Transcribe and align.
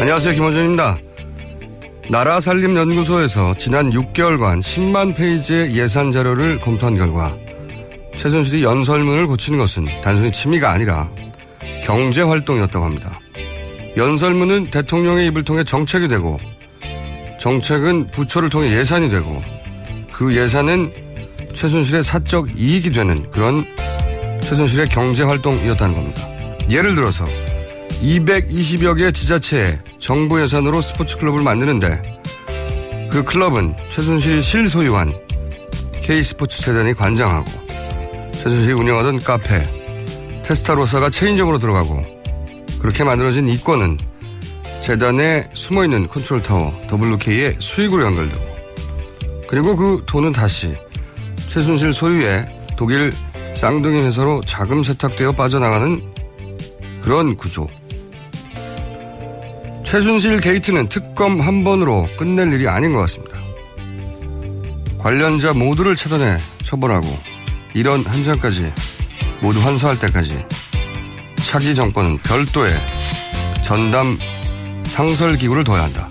안녕하세요. 0.00 0.34
김호준입니다. 0.34 0.98
나라살림연구소에서 2.10 3.54
지난 3.58 3.90
6개월간 3.90 4.62
10만 4.62 5.14
페이지의 5.14 5.76
예산 5.76 6.10
자료를 6.10 6.58
검토한 6.58 6.96
결과 6.96 7.36
최순실이 8.16 8.64
연설문을 8.64 9.28
고치는 9.28 9.60
것은 9.60 9.86
단순히 10.02 10.32
취미가 10.32 10.72
아니라 10.72 11.08
경제 11.84 12.22
활동이었다고 12.22 12.84
합니다. 12.84 13.20
연설문은 13.96 14.70
대통령의 14.70 15.28
입을 15.28 15.44
통해 15.44 15.62
정책이 15.64 16.08
되고 16.08 16.40
정책은 17.38 18.08
부처를 18.08 18.50
통해 18.50 18.72
예산이 18.72 19.08
되고 19.08 19.42
그 20.12 20.34
예산은 20.34 20.92
최순실의 21.52 22.02
사적 22.02 22.58
이익이 22.58 22.90
되는 22.90 23.30
그런 23.30 23.64
최순실의 24.40 24.88
경제 24.88 25.22
활동이었다는 25.22 25.94
겁니다. 25.94 26.22
예를 26.68 26.94
들어서 26.94 27.26
220여 28.02 28.96
개 28.96 29.12
지자체에 29.12 29.78
정부 30.00 30.40
예산으로 30.42 30.82
스포츠 30.82 31.16
클럽을 31.18 31.44
만드는데 31.44 32.00
그 33.10 33.22
클럽은 33.22 33.74
최순실이 33.90 34.42
실소유한 34.42 35.14
K스포츠 36.02 36.62
재단이 36.62 36.94
관장하고 36.94 37.44
최순실이 38.32 38.72
운영하던 38.74 39.20
카페 39.20 39.62
테스타로사가 40.42 41.10
체인점으로 41.10 41.58
들어가고 41.58 42.13
그렇게 42.84 43.02
만들어진 43.02 43.48
이권은 43.48 43.96
재단에 44.82 45.48
숨어있는 45.54 46.06
컨트롤타워 46.06 46.86
WK의 46.92 47.56
수익으로 47.58 48.04
연결되고 48.04 48.44
그리고 49.48 49.74
그 49.74 50.02
돈은 50.04 50.32
다시 50.32 50.76
최순실 51.34 51.94
소유의 51.94 52.46
독일 52.76 53.10
쌍둥이 53.56 54.02
회사로 54.02 54.42
자금 54.42 54.84
세탁되어 54.84 55.32
빠져나가는 55.32 56.02
그런 57.00 57.38
구조. 57.38 57.70
최순실 59.82 60.42
게이트는 60.42 60.90
특검 60.90 61.40
한 61.40 61.64
번으로 61.64 62.06
끝낼 62.18 62.52
일이 62.52 62.68
아닌 62.68 62.92
것 62.92 62.98
같습니다. 62.98 63.38
관련자 64.98 65.54
모두를 65.54 65.96
차단해 65.96 66.36
처벌하고 66.62 67.06
이런 67.72 68.04
한 68.04 68.24
장까지 68.24 68.70
모두 69.40 69.58
환수할 69.60 69.98
때까지 69.98 70.44
차기 71.54 71.72
정권은 71.72 72.18
별도의 72.18 72.74
전담 73.62 74.18
상설 74.82 75.36
기구를 75.36 75.62
둬야 75.62 75.84
한다. 75.84 76.10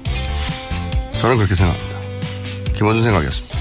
저는 1.17 1.35
그렇게 1.35 1.53
생각합니다. 1.53 1.99
김어준 2.73 3.03
생각이었습니다. 3.03 3.59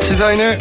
시사인의 0.00 0.58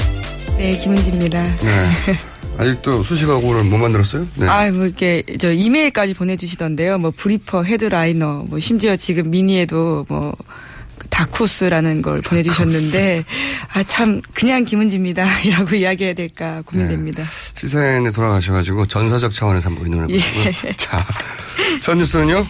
네, 0.57 0.77
김은지입니다. 0.77 1.43
네. 1.43 2.17
아직도 2.57 3.03
수식어를 3.03 3.63
못 3.63 3.77
만들었어요? 3.77 4.27
네. 4.35 4.49
아, 4.49 4.69
뭐 4.71 4.85
이렇게 4.85 5.23
저 5.39 5.53
이메일까지 5.53 6.13
보내주시던데요. 6.13 6.97
뭐 6.97 7.13
briefer, 7.15 7.63
headliner, 7.63 8.47
뭐 8.49 8.59
심지어 8.59 8.97
지금 8.97 9.31
미니에도 9.31 10.05
뭐 10.09 10.35
다쿠스라는 11.09 12.01
걸 12.01 12.21
보내주셨는데 12.21 13.25
아 13.73 13.83
참 13.83 14.21
그냥 14.33 14.65
김은지입니다라고 14.65 15.75
이야기해야 15.77 16.13
될까 16.15 16.61
고민됩니다. 16.65 17.23
네. 17.23 17.59
시사인에 17.59 18.09
돌아가셔가지고 18.11 18.87
전사적 18.87 19.33
차원에서 19.33 19.69
한번 19.69 19.85
의논해 19.85 20.07
보고요. 20.07 20.53
예. 20.65 20.73
자, 20.75 21.05
첫 21.81 21.95
뉴스는요? 21.95 22.45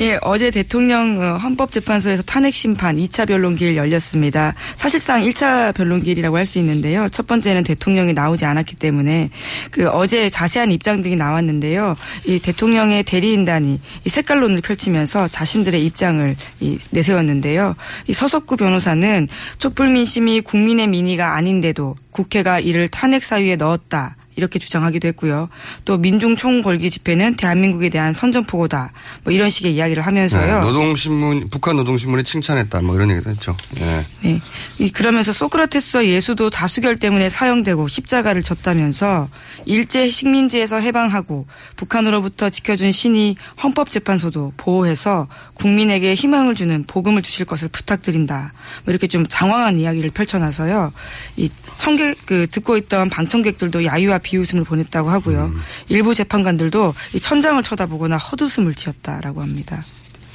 예, 0.00 0.18
어제 0.22 0.50
대통령 0.50 1.20
어, 1.20 1.36
헌법재판소에서 1.38 2.24
탄핵 2.24 2.52
심판 2.52 2.96
2차 2.96 3.28
변론기일 3.28 3.76
열렸습니다. 3.76 4.52
사실상 4.76 5.22
1차 5.22 5.72
변론기일이라고 5.74 6.36
할 6.36 6.44
수 6.44 6.58
있는데요. 6.58 7.08
첫 7.08 7.26
번째는 7.26 7.64
대통령이 7.64 8.12
나오지 8.12 8.44
않았기 8.44 8.76
때문에 8.76 9.30
그 9.70 9.88
어제 9.88 10.28
자세한 10.28 10.72
입장 10.72 11.00
등이 11.00 11.16
나왔는데요. 11.16 11.96
이 12.26 12.38
대통령의 12.38 13.04
대리인단이 13.04 13.80
이 14.04 14.08
색깔론을 14.10 14.60
펼치면서 14.60 15.28
자신들의 15.28 15.86
입장을 15.86 16.36
이 16.60 16.78
내세웠는데요. 16.90 17.76
이 18.08 18.12
서석구 18.12 18.56
변호사는 18.58 19.26
촛불 19.58 19.88
민심이 19.88 20.42
국민의 20.42 20.88
민의가 20.88 21.34
아닌데도 21.34 21.96
국회가 22.10 22.60
이를 22.60 22.88
탄핵 22.88 23.22
사유에 23.22 23.56
넣었다. 23.56 24.16
이렇게 24.36 24.58
주장하기도 24.58 25.08
했고요. 25.08 25.48
또 25.84 25.98
민중 25.98 26.36
총궐기 26.36 26.90
집회는 26.90 27.36
대한민국에 27.36 27.88
대한 27.88 28.14
선전포고다. 28.14 28.92
뭐 29.22 29.32
이런 29.32 29.50
식의 29.50 29.74
이야기를 29.74 30.04
하면서요. 30.04 30.60
네, 30.60 30.60
노동신문, 30.60 31.48
북한 31.50 31.76
노동신문이 31.76 32.24
칭찬했다. 32.24 32.80
뭐 32.82 32.94
이런 32.94 33.10
얘기도 33.10 33.30
했죠. 33.30 33.56
예. 33.78 34.04
네. 34.22 34.40
이 34.78 34.90
그러면서 34.90 35.32
소크라테스와 35.32 36.06
예수도 36.06 36.50
다수결 36.50 36.96
때문에 36.96 37.28
사형되고 37.28 37.88
십자가를 37.88 38.42
졌다면서 38.42 39.28
일제 39.66 40.08
식민지에서 40.08 40.80
해방하고 40.80 41.46
북한으로부터 41.76 42.50
지켜준 42.50 42.92
신이 42.92 43.36
헌법재판소도 43.62 44.54
보호해서 44.56 45.28
국민에게 45.54 46.14
희망을 46.14 46.54
주는 46.54 46.84
복음을 46.86 47.22
주실 47.22 47.46
것을 47.46 47.68
부탁드린다. 47.68 48.52
뭐 48.84 48.92
이렇게 48.92 49.06
좀 49.06 49.26
장황한 49.28 49.78
이야기를 49.78 50.10
펼쳐놔서요. 50.10 50.92
이 51.36 51.48
청객 51.78 52.16
그 52.26 52.46
듣고 52.50 52.76
있던 52.76 53.10
방청객들도 53.10 53.84
야유와 53.84 54.18
비웃음을 54.24 54.64
보냈다고 54.64 55.08
하고요. 55.10 55.44
음. 55.54 55.60
일부 55.88 56.14
재판관들도 56.14 56.94
이 57.12 57.20
천장을 57.20 57.62
쳐다보거나 57.62 58.16
헛웃음을 58.16 58.74
지었다라고 58.74 59.40
합니다. 59.42 59.84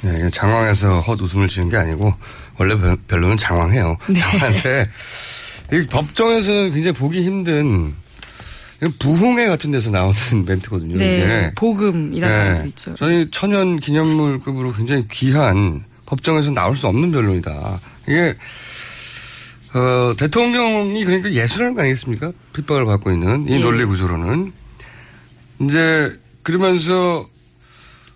네, 0.00 0.30
장황해서 0.30 1.00
헛웃음을 1.02 1.48
지은 1.48 1.68
게 1.68 1.76
아니고 1.76 2.14
원래 2.58 2.78
별- 2.78 2.96
변론은 3.06 3.36
장황해요. 3.36 3.98
장황한데 4.18 4.86
이 5.74 5.86
법정에서는 5.86 6.72
굉장히 6.72 6.94
보기 6.96 7.22
힘든 7.22 7.94
부흥회 8.98 9.46
같은 9.48 9.70
데서 9.70 9.90
나오는 9.90 10.14
멘트거든요. 10.46 10.96
네, 10.96 11.16
이게. 11.18 11.52
복음이라는 11.54 12.44
네. 12.44 12.50
말도 12.52 12.66
있죠. 12.68 12.94
저희 12.96 13.28
천연 13.30 13.78
기념물급으로 13.78 14.72
굉장히 14.72 15.06
귀한 15.10 15.84
법정에서 16.06 16.50
나올 16.50 16.74
수 16.76 16.86
없는 16.86 17.12
변론이다. 17.12 17.80
이게 18.08 18.34
어, 19.74 20.14
대통령이 20.16 21.04
그러니까 21.04 21.32
예술하는 21.32 21.74
거 21.74 21.82
아니겠습니까? 21.82 22.32
핍박을 22.54 22.84
받고 22.86 23.12
있는 23.12 23.46
이 23.48 23.52
예. 23.52 23.58
논리 23.58 23.84
구조로는 23.84 24.52
이제 25.60 26.18
그러면서 26.42 27.28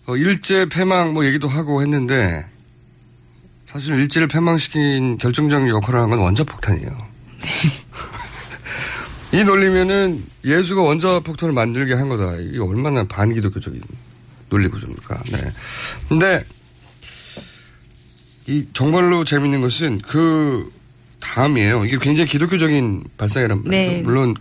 어, 0.06 0.16
일제 0.16 0.66
패망 0.68 1.12
뭐 1.14 1.24
얘기도 1.24 1.48
하고 1.48 1.80
했는데 1.82 2.44
사실 3.66 3.94
일제를 3.96 4.28
패망시킨 4.28 5.18
결정적인 5.18 5.68
역할을 5.68 6.00
한 6.00 6.10
건 6.10 6.18
원자폭탄이에요. 6.20 7.06
이 9.32 9.42
논리면은 9.42 10.24
예수가 10.44 10.82
원자폭탄을 10.82 11.52
만들게 11.54 11.94
한 11.94 12.08
거다. 12.08 12.36
이게 12.36 12.58
얼마나 12.60 13.04
반기독교적인 13.04 13.80
논리 14.48 14.68
구조입니까? 14.68 15.22
네. 15.32 15.52
근데 16.08 16.44
이 18.46 18.66
정말로 18.72 19.24
재밌는 19.24 19.60
것은 19.60 20.00
그 20.06 20.70
다음이에요. 21.24 21.84
이게 21.86 21.96
굉장히 22.00 22.28
기독교적인 22.28 23.04
발상이란 23.16 23.62
말이죠. 23.64 23.70
네. 23.70 24.02
물론 24.02 24.34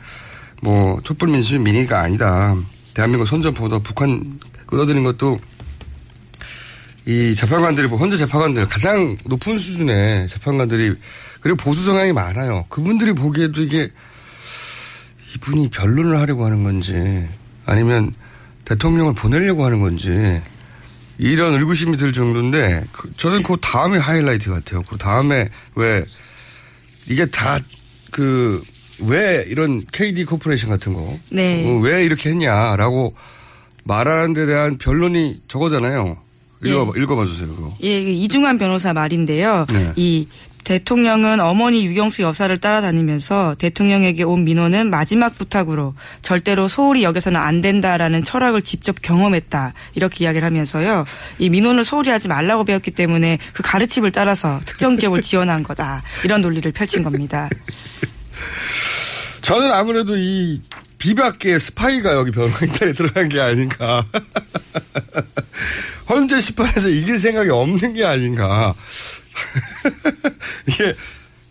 뭐 0.61 0.99
촛불 1.03 1.29
민심이 1.29 1.59
민의가 1.63 2.01
아니다. 2.01 2.55
대한민국 2.93 3.25
선전포고다 3.27 3.79
북한 3.79 4.39
끌어들인 4.67 5.03
것도 5.03 5.39
이 7.05 7.35
재판관들이 7.35 7.87
뭐 7.87 7.97
헌재 7.97 8.15
재판관들 8.17 8.67
가장 8.67 9.17
높은 9.25 9.57
수준의 9.57 10.27
재판관들이 10.27 10.95
그리고 11.41 11.57
보수 11.57 11.83
성향이 11.83 12.13
많아요. 12.13 12.65
그분들이 12.69 13.13
보기에도 13.13 13.61
이게 13.61 13.89
이분이 15.35 15.69
변론을 15.69 16.17
하려고 16.19 16.45
하는 16.45 16.63
건지 16.63 17.27
아니면 17.65 18.13
대통령을 18.65 19.13
보내려고 19.15 19.65
하는 19.65 19.81
건지 19.81 20.41
이런 21.17 21.55
의구심이 21.55 21.97
들 21.97 22.13
정도인데 22.13 22.83
그- 22.91 23.11
저는 23.17 23.43
그 23.43 23.57
다음에 23.61 23.97
하이라이트 23.97 24.49
같아요. 24.51 24.83
그 24.83 24.97
다음에 24.97 25.49
왜 25.75 26.05
이게 27.09 27.25
다그 27.25 28.63
왜 29.01 29.45
이런 29.47 29.83
KD 29.91 30.25
코퍼레이션 30.25 30.69
같은 30.69 30.93
거 30.93 31.17
네. 31.29 31.65
어, 31.67 31.77
왜 31.79 32.05
이렇게 32.05 32.29
했냐라고 32.29 33.15
말하는 33.83 34.33
데 34.33 34.45
대한 34.45 34.77
변론이 34.77 35.41
저거잖아요. 35.47 36.17
읽어봐, 36.63 36.93
읽어봐 36.95 37.25
주세요. 37.25 37.53
그거. 37.53 37.75
예, 37.83 37.99
이중환 37.99 38.57
변호사 38.57 38.93
말인데요. 38.93 39.65
네. 39.69 39.91
이 39.97 40.27
대통령은 40.63 41.39
어머니 41.39 41.85
육영수 41.85 42.21
여사를 42.21 42.55
따라다니면서 42.57 43.55
대통령에게 43.55 44.23
온 44.23 44.43
민원은 44.43 44.89
마지막 44.89 45.37
부탁으로 45.37 45.95
절대로 46.21 46.67
소홀히 46.67 47.03
여겨서는 47.03 47.39
안 47.39 47.61
된다라는 47.61 48.23
철학을 48.23 48.61
직접 48.61 49.01
경험했다. 49.01 49.73
이렇게 49.95 50.25
이야기를 50.25 50.45
하면서요. 50.45 51.05
이 51.39 51.49
민원을 51.49 51.83
소홀히 51.83 52.09
하지 52.09 52.27
말라고 52.27 52.63
배웠기 52.65 52.91
때문에 52.91 53.37
그 53.53 53.63
가르침을 53.63 54.11
따라서 54.11 54.59
특정 54.65 54.95
기업을 54.95 55.21
지원한 55.23 55.63
거다. 55.63 56.03
이런 56.23 56.41
논리를 56.41 56.69
펼친 56.71 57.03
겁니다. 57.03 57.49
저는 59.41 59.71
아무래도 59.71 60.15
이 60.17 60.61
비박계 60.97 61.59
스파이가 61.59 62.13
여기 62.13 62.31
변호인단에 62.31 62.93
들어간 62.93 63.27
게 63.27 63.41
아닌가. 63.41 64.05
헌재 66.07 66.39
심판에서 66.39 66.89
이길 66.89 67.19
생각이 67.19 67.49
없는 67.49 67.93
게 67.93 68.05
아닌가. 68.05 68.73
이게, 70.67 70.95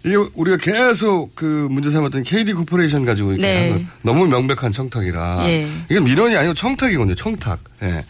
이게 0.05 0.17
우리가 0.17 0.57
계속 0.57 1.35
그 1.35 1.69
문제 1.71 1.91
삼았던 1.91 2.23
KD 2.25 2.55
코퍼레이션 2.55 3.05
가지고 3.05 3.33
이렇게 3.33 3.47
네. 3.47 3.71
하는 3.71 3.87
너무 4.03 4.27
명백한 4.27 4.73
청탁이라. 4.73 5.49
예. 5.49 5.69
이게 5.89 6.01
민원이 6.01 6.37
아니고 6.37 6.55
청탁이거든요, 6.55 7.15
청탁. 7.15 7.61
예. 7.83 8.05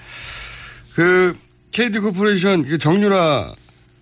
그 0.95 1.37
KD 1.73 1.99
코퍼레이션 2.01 2.67
그 2.67 2.79
정유라 2.79 3.55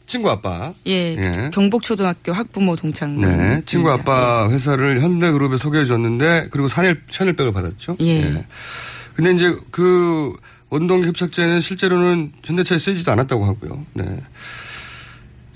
친구 0.06 0.28
아빠. 0.28 0.75
예, 0.88 1.14
예. 1.17 1.50
경복초등학교 1.52 2.32
학부모 2.32 2.75
동창. 2.75 3.20
네. 3.20 3.62
친구 3.64 3.93
아빠 3.93 4.50
회사를 4.50 5.00
현대그룹에 5.00 5.56
소개해 5.56 5.84
줬는데 5.84 6.49
그리고 6.50 6.66
샤넬, 6.67 7.02
샤넬백을 7.08 7.52
받았죠. 7.52 7.96
예. 8.00 8.44
근데 9.14 9.32
이제 9.32 9.55
그 9.70 10.32
원동 10.69 11.05
흡착제는 11.05 11.61
실제로는 11.61 12.32
현대차에 12.43 12.78
쓰이지도 12.78 13.12
않았다고 13.12 13.44
하고요. 13.44 13.84
네. 13.93 14.05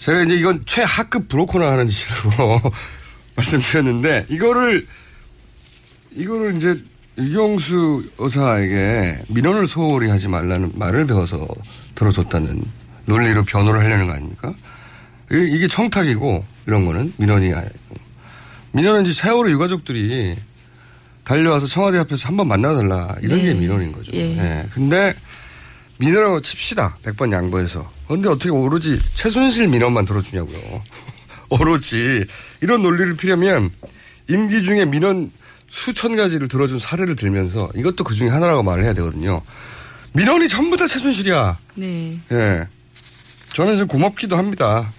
제가 0.05 0.23
이제 0.25 0.35
이건 0.35 0.63
최하급 0.67 1.29
브로커나 1.29 1.73
하는 1.73 1.89
짓이라고 1.89 2.61
말씀드렸는데 3.37 4.27
이거를 4.29 4.87
이거를 6.11 6.57
이제 6.57 6.79
유경수 7.17 8.05
여사에게 8.21 9.21
민원을 9.29 9.67
소홀히 9.67 10.11
하지 10.11 10.29
말라는 10.29 10.73
말을 10.75 11.07
배워서 11.07 11.49
들어줬다는 11.95 12.63
논리로 13.07 13.45
변호를 13.45 13.81
하려는 13.81 14.07
거 14.07 14.13
아닙니까? 14.13 14.53
이- 15.33 15.51
이게 15.57 15.69
청탁이고 15.69 16.45
이런 16.67 16.85
거는 16.85 17.15
민원이 17.17 17.55
아니고 17.55 17.75
민원은 18.73 19.07
이제 19.07 19.13
세월호 19.23 19.51
유가족들이 19.53 20.37
달려와서 21.25 21.67
청와대 21.67 21.97
앞에서 21.97 22.29
한번 22.29 22.49
만나달라 22.49 23.17
이런 23.23 23.39
네. 23.39 23.47
게 23.47 23.55
민원인 23.55 23.91
거죠. 23.93 24.13
예. 24.13 24.37
예. 24.37 24.67
근데 24.75 25.15
민원하고 25.99 26.41
칩시다. 26.41 26.99
100번 27.03 27.33
양보해서. 27.33 27.91
근데 28.09 28.29
어떻게 28.29 28.51
오로지 28.51 29.01
최순실 29.15 29.69
민원만 29.69 30.05
들어주냐고요. 30.05 30.83
오로지 31.51 32.25
이런 32.61 32.83
논리를 32.83 33.17
피려면 33.17 33.71
임기 34.29 34.63
중에 34.63 34.85
민원 34.85 35.31
수천 35.69 36.17
가지를 36.17 36.49
들어준 36.49 36.79
사례를 36.79 37.17
들면서 37.17 37.71
이것도 37.75 38.05
그 38.05 38.15
중에 38.15 38.29
하나라고 38.29 38.63
말을 38.63 38.85
해야 38.85 38.93
되거든요. 38.95 39.43
민원이 40.13 40.49
전부 40.49 40.77
다 40.77 40.87
최순실이야. 40.87 41.59
네. 41.75 42.21
예. 42.31 42.69
저는 43.55 43.79
좀 43.79 43.89
고맙기도 43.89 44.37
합니다. 44.37 44.93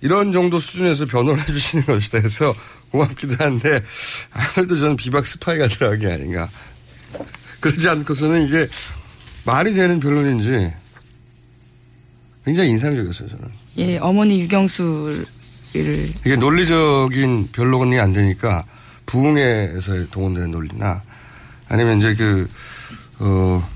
이런 0.00 0.32
정도 0.32 0.60
수준에서 0.60 1.06
변호를 1.06 1.40
해주시는 1.42 1.84
것에 1.86 2.18
대해서 2.18 2.54
고맙기도 2.90 3.36
한데, 3.44 3.82
아무래도 4.30 4.76
저는 4.76 4.96
비박 4.96 5.26
스파이가 5.26 5.68
들어간 5.68 5.98
게 5.98 6.06
아닌가. 6.06 6.48
그러지 7.60 7.88
않고서는 7.88 8.46
이게 8.46 8.68
말이 9.48 9.72
되는 9.72 9.98
변론인지 9.98 10.74
굉장히 12.44 12.68
인상적이었어요, 12.68 13.30
저는. 13.30 13.44
예, 13.78 13.96
어머니 13.96 14.42
육영수를 14.42 15.24
이게 15.74 16.36
논리적인 16.36 17.48
변론이 17.52 17.98
안 17.98 18.12
되니까 18.12 18.66
부흥회에서 19.06 20.08
동원되는 20.10 20.50
논리나 20.50 21.00
아니면 21.66 21.96
이제 21.96 22.14
그, 22.14 22.46
어, 23.20 23.66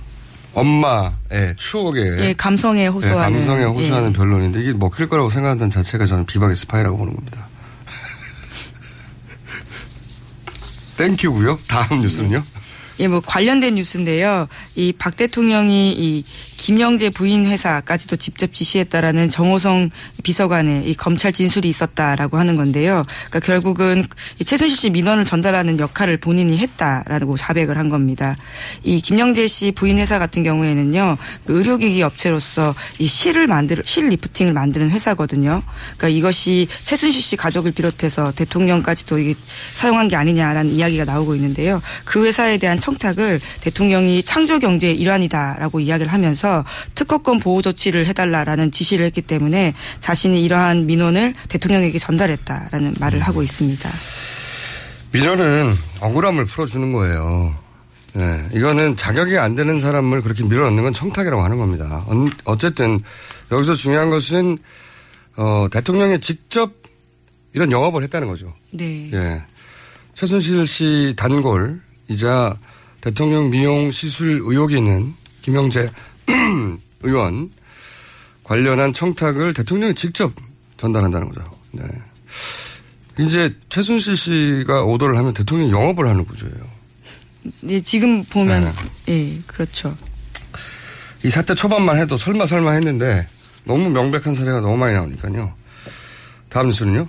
엄마의 0.53 1.57
추억에 1.57 2.01
예, 2.19 2.35
감성에 2.37 2.89
호소하는 2.89 3.17
네, 3.17 3.47
감성에 3.47 3.65
호소하는 3.65 4.11
예. 4.11 4.13
변론인데 4.13 4.61
이게 4.61 4.75
먹힐 4.75 5.09
거라고 5.09 5.31
생각한다는 5.31 5.71
자체가 5.71 6.05
저는 6.05 6.27
비박의 6.27 6.55
스파이라고 6.55 6.99
보는 6.99 7.15
겁니다. 7.15 7.47
thank 10.99 11.23
you고요. 11.23 11.61
다음 11.67 12.03
뉴스는요. 12.03 12.45
예, 13.01 13.09
뭐 13.09 13.21
관련된 13.21 13.75
뉴스인데요. 13.77 14.49
이 14.77 14.93
박 14.99 15.17
대통령이 15.17 15.93
이 15.93 16.25
김영재 16.63 17.11
부인 17.11 17.45
회사까지도 17.45 18.15
직접 18.15 18.53
지시했다라는 18.55 19.31
정호성 19.31 19.91
비서관의 20.23 20.89
이 20.89 20.95
검찰 20.95 21.33
진술이 21.33 21.69
있었다라고 21.69 22.39
하는 22.39 22.55
건데요. 22.55 23.05
그러니까 23.31 23.41
결국은 23.41 24.07
이 24.39 24.45
최순실 24.45 24.77
씨 24.77 24.91
민원을 24.91 25.25
전달하는 25.25 25.81
역할을 25.81 26.19
본인이 26.19 26.57
했다라고 26.59 27.37
자백을 27.37 27.79
한 27.79 27.89
겁니다. 27.89 28.37
이 28.85 29.01
김영재 29.01 29.49
씨 29.49 29.73
부인 29.73 29.99
회사 29.99 30.21
같은 30.21 30.45
경우에는요, 30.45 31.17
그 31.47 31.59
의료기기 31.59 32.01
업체로서 32.05 32.77
이 33.01 33.09
실을 33.09 33.49
만들 33.49 33.83
실 33.85 34.09
리프팅을 34.11 34.53
만드는 34.53 34.93
회사거든요. 34.93 35.65
그러니까 35.97 36.09
이것이 36.11 36.69
최순실 36.85 37.21
씨 37.21 37.35
가족을 37.35 37.73
비롯해서 37.73 38.31
대통령까지도 38.37 39.19
이게 39.19 39.35
사용한 39.75 40.07
게 40.07 40.15
아니냐라는 40.15 40.71
이야기가 40.71 41.07
나오고 41.07 41.35
있는데요. 41.35 41.83
그 42.05 42.25
회사에 42.25 42.59
대한 42.59 42.79
청탁을 42.79 43.41
대통령이 43.63 44.23
창조 44.23 44.61
경제의 44.61 44.95
일환이다라고 45.01 45.81
이야기를 45.81 46.13
하면서 46.13 46.52
특허권 46.95 47.41
보호 47.41 47.63
조치를 47.63 48.07
해달라라는 48.07 48.71
지시를 48.71 49.05
했기 49.07 49.23
때문에 49.23 49.75
자신이 50.01 50.43
이러한 50.45 50.87
민원을 50.87 51.35
대통령에게 51.49 51.99
전달했다라는 51.99 52.95
말을 53.01 53.21
하고 53.21 53.43
있습니다. 53.43 53.91
민원은 55.13 55.75
억울함을 56.01 56.47
풀어주는 56.47 56.93
거예요. 56.93 57.55
네, 58.15 58.47
이거는 58.53 58.97
자격이 58.97 59.39
안 59.39 59.55
되는 59.55 59.79
사람을 59.81 60.21
그렇게 60.23 60.43
밀어넣는 60.45 60.83
건 60.83 60.93
청탁이라고 60.93 61.43
하는 61.43 61.57
겁니다. 61.59 62.05
언- 62.07 62.31
어쨌든 62.45 63.01
여기서 63.51 63.75
중요한 63.75 64.11
것은 64.11 64.59
어, 65.37 65.67
대통령이 65.71 66.19
직접 66.21 66.73
이런 67.55 67.71
영업을 67.73 68.03
했다는 68.03 68.29
거죠. 68.29 68.53
네. 68.71 69.11
예. 69.13 69.43
최순실 70.15 70.67
씨 70.67 71.15
단골 71.17 71.81
이자 72.09 72.55
대통령 73.01 73.49
미용 73.51 73.91
시술 73.91 74.41
의혹이 74.45 74.77
있는 74.77 75.15
김영재 75.41 75.91
의원 77.03 77.51
관련한 78.45 78.93
청탁을 78.93 79.55
대통령이 79.55 79.95
직접 79.95 80.33
전달한다는 80.77 81.29
거죠. 81.29 81.45
네. 81.73 81.85
이제 83.19 83.55
최순실 83.69 84.17
씨가 84.17 84.85
오더를 84.85 85.17
하면 85.19 85.35
대통령이 85.35 85.71
영업을 85.71 86.09
하는 86.09 86.25
구조예요. 86.25 86.83
예, 87.69 87.81
지금 87.81 88.25
보면 88.25 88.73
네. 89.07 89.37
예, 89.37 89.41
그렇죠. 89.47 89.97
이 91.25 91.31
사태 91.31 91.55
초반만 91.55 91.99
해도 91.99 92.17
설마 92.17 92.47
설마 92.47 92.73
했는데 92.73 93.27
너무 93.65 93.91
명백한 93.91 94.35
사례가 94.35 94.61
너무 94.61 94.77
많이 94.77 94.95
나오니까요. 94.95 95.55
다음 96.49 96.69
뉴스는요? 96.69 97.07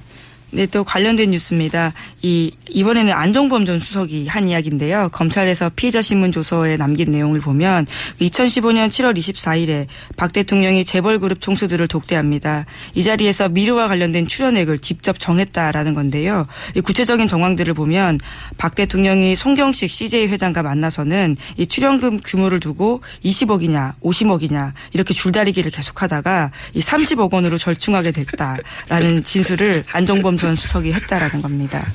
네, 0.53 0.67
또 0.67 0.83
관련된 0.83 1.31
뉴스입니다. 1.31 1.93
이, 2.21 2.51
이번에는 2.69 3.11
안종범 3.11 3.65
전 3.65 3.79
수석이 3.79 4.27
한 4.27 4.47
이야기인데요. 4.47 5.09
검찰에서 5.11 5.71
피해자 5.75 5.99
신문 5.99 6.31
조서에 6.31 6.77
남긴 6.77 7.09
내용을 7.09 7.41
보면 7.41 7.87
2015년 8.21 8.89
7월 8.89 9.17
24일에 9.17 9.87
박 10.15 10.31
대통령이 10.31 10.85
재벌 10.85 11.17
그룹 11.17 11.41
총수들을 11.41 11.87
독대합니다. 11.87 12.67
이 12.93 13.01
자리에서 13.01 13.49
미르와 13.49 13.87
관련된 13.87 14.27
출연액을 14.27 14.77
직접 14.77 15.19
정했다라는 15.19 15.95
건데요. 15.95 16.45
이 16.75 16.81
구체적인 16.81 17.27
정황들을 17.27 17.73
보면 17.73 18.19
박 18.57 18.75
대통령이 18.75 19.35
송경식 19.35 19.89
CJ 19.89 20.27
회장과 20.27 20.61
만나서는 20.61 21.35
이 21.57 21.65
출연금 21.65 22.19
규모를 22.19 22.59
두고 22.59 23.01
20억이냐 23.25 23.95
50억이냐 24.03 24.73
이렇게 24.93 25.15
줄다리기를 25.15 25.71
계속하다가 25.71 26.51
이 26.75 26.79
30억 26.79 27.33
원으로 27.33 27.57
절충하게 27.57 28.11
됐다라는 28.11 29.23
진술을 29.23 29.85
안종범 29.91 30.37
전 30.43 30.57
수석이 30.57 30.91
했다라는 30.91 31.41
겁니다. 31.41 31.89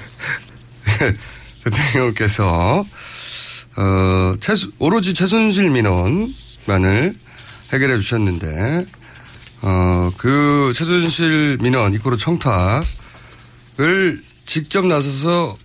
대통령께서 1.64 2.82
어, 3.76 4.34
최수, 4.40 4.72
오로지 4.78 5.12
최순실 5.12 5.68
민원만을 5.68 7.14
해결해 7.74 8.00
주셨는데 8.00 8.86
어, 9.60 10.10
그 10.16 10.72
최순실 10.74 11.58
민원 11.60 11.92
이코로 11.92 12.16
청탁을 12.16 12.86
직접 14.46 14.86
나서서 14.86 15.58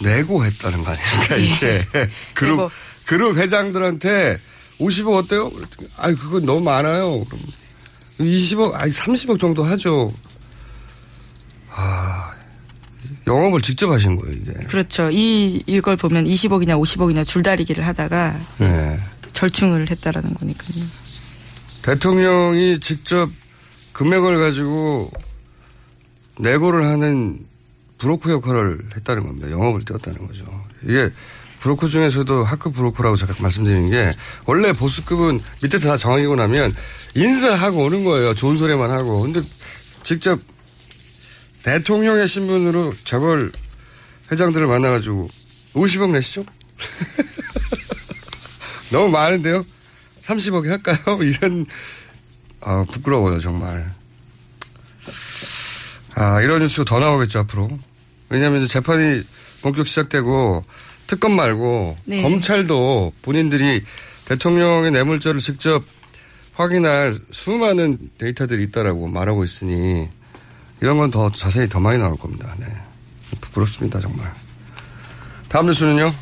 내고 0.00 0.42
했다는 0.42 0.84
거 0.84 0.90
아닙니까 0.90 1.36
이게 1.36 1.86
그룹 2.32 2.56
내고. 2.56 2.70
그룹 3.04 3.36
회장들한테 3.36 4.40
50억 4.80 5.18
어때요? 5.18 5.52
아이 5.98 6.14
그건 6.14 6.46
너무 6.46 6.62
많아요. 6.62 7.24
그럼 7.24 7.42
20억 8.20 8.72
아니 8.74 8.90
30억 8.90 9.38
정도 9.38 9.64
하죠. 9.64 10.10
아 11.76 12.30
영업을 13.26 13.60
직접 13.62 13.90
하신 13.90 14.16
거예요 14.16 14.36
이게. 14.36 14.52
그렇죠. 14.66 15.10
이 15.10 15.62
이걸 15.66 15.96
보면 15.96 16.24
20억이냐 16.24 16.80
50억이냐 16.80 17.26
줄다리기를 17.26 17.86
하다가 17.86 18.38
네. 18.58 19.00
절충을 19.32 19.90
했다라는 19.90 20.34
거니까요. 20.34 20.84
대통령이 21.82 22.80
직접 22.80 23.28
금액을 23.92 24.38
가지고 24.38 25.10
내고를 26.38 26.86
하는 26.86 27.40
브로커 27.98 28.30
역할을 28.30 28.78
했다는 28.96 29.24
겁니다. 29.24 29.50
영업을 29.50 29.84
뛰었다는 29.84 30.26
거죠. 30.26 30.44
이게 30.82 31.10
브로커 31.60 31.88
중에서도 31.88 32.44
하급 32.44 32.74
브로커라고 32.74 33.16
제가 33.16 33.34
말씀드리는 33.38 33.90
게 33.90 34.14
원래 34.44 34.72
보수급은 34.72 35.40
밑에서 35.62 35.88
다 35.88 35.96
정하고 35.96 36.36
나면 36.36 36.74
인사하고 37.14 37.84
오는 37.84 38.04
거예요. 38.04 38.34
좋은 38.34 38.56
소리만 38.56 38.90
하고. 38.90 39.22
근데 39.22 39.40
직접 40.02 40.38
대통령의 41.64 42.28
신분으로 42.28 42.94
재벌 43.04 43.50
회장들을 44.30 44.66
만나가지고 44.66 45.28
50억 45.74 46.12
내시죠? 46.12 46.44
너무 48.92 49.08
많은데요? 49.08 49.64
30억에 50.22 50.68
할까요? 50.68 51.18
이런, 51.24 51.66
아, 52.60 52.84
부끄러워요, 52.90 53.40
정말. 53.40 53.92
아, 56.14 56.40
이런 56.42 56.60
뉴스가 56.60 56.84
더 56.84 57.00
나오겠죠, 57.00 57.40
앞으로. 57.40 57.78
왜냐하면 58.28 58.60
이제 58.60 58.72
재판이 58.72 59.22
본격 59.62 59.88
시작되고 59.88 60.64
특검 61.06 61.32
말고 61.32 61.96
네. 62.04 62.22
검찰도 62.22 63.14
본인들이 63.22 63.82
대통령의 64.26 64.90
뇌물죄를 64.92 65.40
직접 65.40 65.82
확인할 66.52 67.18
수많은 67.30 68.10
데이터들이 68.18 68.62
있다라고 68.64 69.08
말하고 69.08 69.44
있으니 69.44 70.08
이런 70.84 70.98
건 70.98 71.10
더 71.10 71.30
자세히 71.30 71.66
더 71.66 71.80
많이 71.80 71.98
나올 71.98 72.14
겁니다. 72.14 72.54
네. 72.58 72.66
부끄럽습니다, 73.40 73.98
정말. 74.00 74.30
다음 75.48 75.64
뉴스는요? 75.64 76.12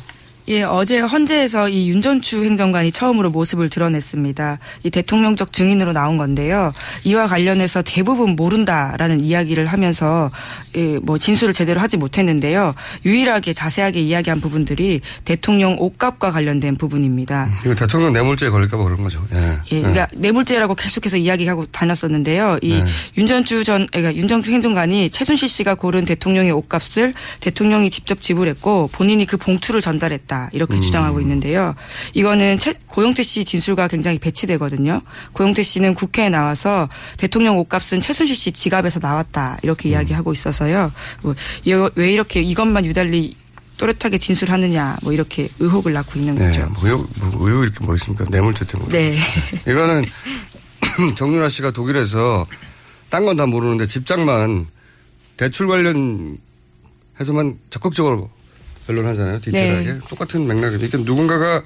예, 0.49 0.63
어제 0.63 0.99
헌재에서 0.99 1.69
이 1.69 1.89
윤전추 1.89 2.43
행정관이 2.43 2.91
처음으로 2.91 3.29
모습을 3.29 3.69
드러냈습니다. 3.69 4.59
이 4.83 4.89
대통령적 4.89 5.53
증인으로 5.53 5.93
나온 5.93 6.17
건데요. 6.17 6.71
이와 7.05 7.27
관련해서 7.27 7.81
대부분 7.81 8.35
모른다라는 8.35 9.21
이야기를 9.21 9.67
하면서 9.67 10.31
예, 10.75 10.99
뭐 10.99 11.17
진술을 11.17 11.53
제대로 11.53 11.79
하지 11.79 11.97
못했는데요. 11.97 12.75
유일하게 13.05 13.53
자세하게 13.53 14.01
이야기한 14.01 14.41
부분들이 14.41 14.99
대통령 15.23 15.77
옷값과 15.79 16.31
관련된 16.31 16.75
부분입니다. 16.75 17.49
이거 17.65 17.73
대통령 17.75 18.11
뇌물죄에 18.11 18.49
걸릴까봐 18.49 18.83
그런 18.83 19.03
거죠. 19.03 19.25
예. 19.33 19.59
예, 19.71 19.79
그러니까 19.79 20.07
뇌물죄라고 20.13 20.75
계속해서 20.75 21.17
이야기하고 21.17 21.67
다녔었는데요. 21.67 22.59
이 22.61 22.73
네. 22.73 22.85
윤전주 23.17 23.63
전, 23.63 23.87
그러니까 23.87 24.15
윤정주 24.15 24.51
행정관이 24.51 25.09
최순실 25.09 25.47
씨가 25.47 25.75
고른 25.75 26.03
대통령의 26.05 26.51
옷값을 26.51 27.13
대통령이 27.39 27.89
직접 27.89 28.21
지불했고 28.21 28.89
본인이 28.91 29.25
그 29.25 29.37
봉투를 29.37 29.79
전달했다 29.79 30.32
이렇게 30.53 30.75
음. 30.75 30.81
주장하고 30.81 31.19
있는데요. 31.21 31.75
이거는 32.13 32.59
최- 32.59 32.73
고영태 32.87 33.23
씨 33.23 33.43
진술과 33.45 33.87
굉장히 33.87 34.19
배치되거든요. 34.19 35.01
고영태 35.33 35.63
씨는 35.63 35.93
국회에 35.95 36.29
나와서 36.29 36.87
대통령 37.17 37.57
옷값은 37.59 38.01
최순실 38.01 38.35
씨 38.35 38.51
지갑에서 38.51 38.99
나왔다 39.01 39.57
이렇게 39.63 39.89
음. 39.89 39.91
이야기하고 39.93 40.31
있어서요. 40.33 40.91
뭐 41.23 41.35
왜 41.95 42.11
이렇게 42.11 42.41
이것만 42.41 42.85
유달리 42.85 43.35
또렷하게 43.77 44.17
진술하느냐 44.19 44.97
뭐 45.01 45.11
이렇게 45.13 45.49
의혹을 45.59 45.93
낳고 45.93 46.19
있는 46.19 46.35
네. 46.35 46.45
거죠. 46.47 46.67
뭐 46.69 46.85
의혹, 46.85 47.09
뭐 47.19 47.47
의혹 47.49 47.63
이렇게 47.63 47.83
뭐 47.83 47.95
있습니까? 47.95 48.25
뇌물죄 48.29 48.65
때문에. 48.65 48.91
네. 48.91 49.17
이거는 49.71 50.05
정윤아 51.15 51.49
씨가 51.49 51.71
독일에서 51.71 52.45
딴 53.09 53.25
건 53.25 53.35
다 53.37 53.45
모르는데 53.45 53.87
집장만 53.87 54.67
대출 55.37 55.67
관련 55.67 56.37
해서만 57.19 57.57
적극적으로 57.69 58.29
변론하잖아요. 58.87 59.39
디테일하게. 59.41 59.91
네. 59.93 59.99
똑같은 60.09 60.45
맥락이죠. 60.47 60.77
그러니까 60.87 60.97
누군가가 60.99 61.63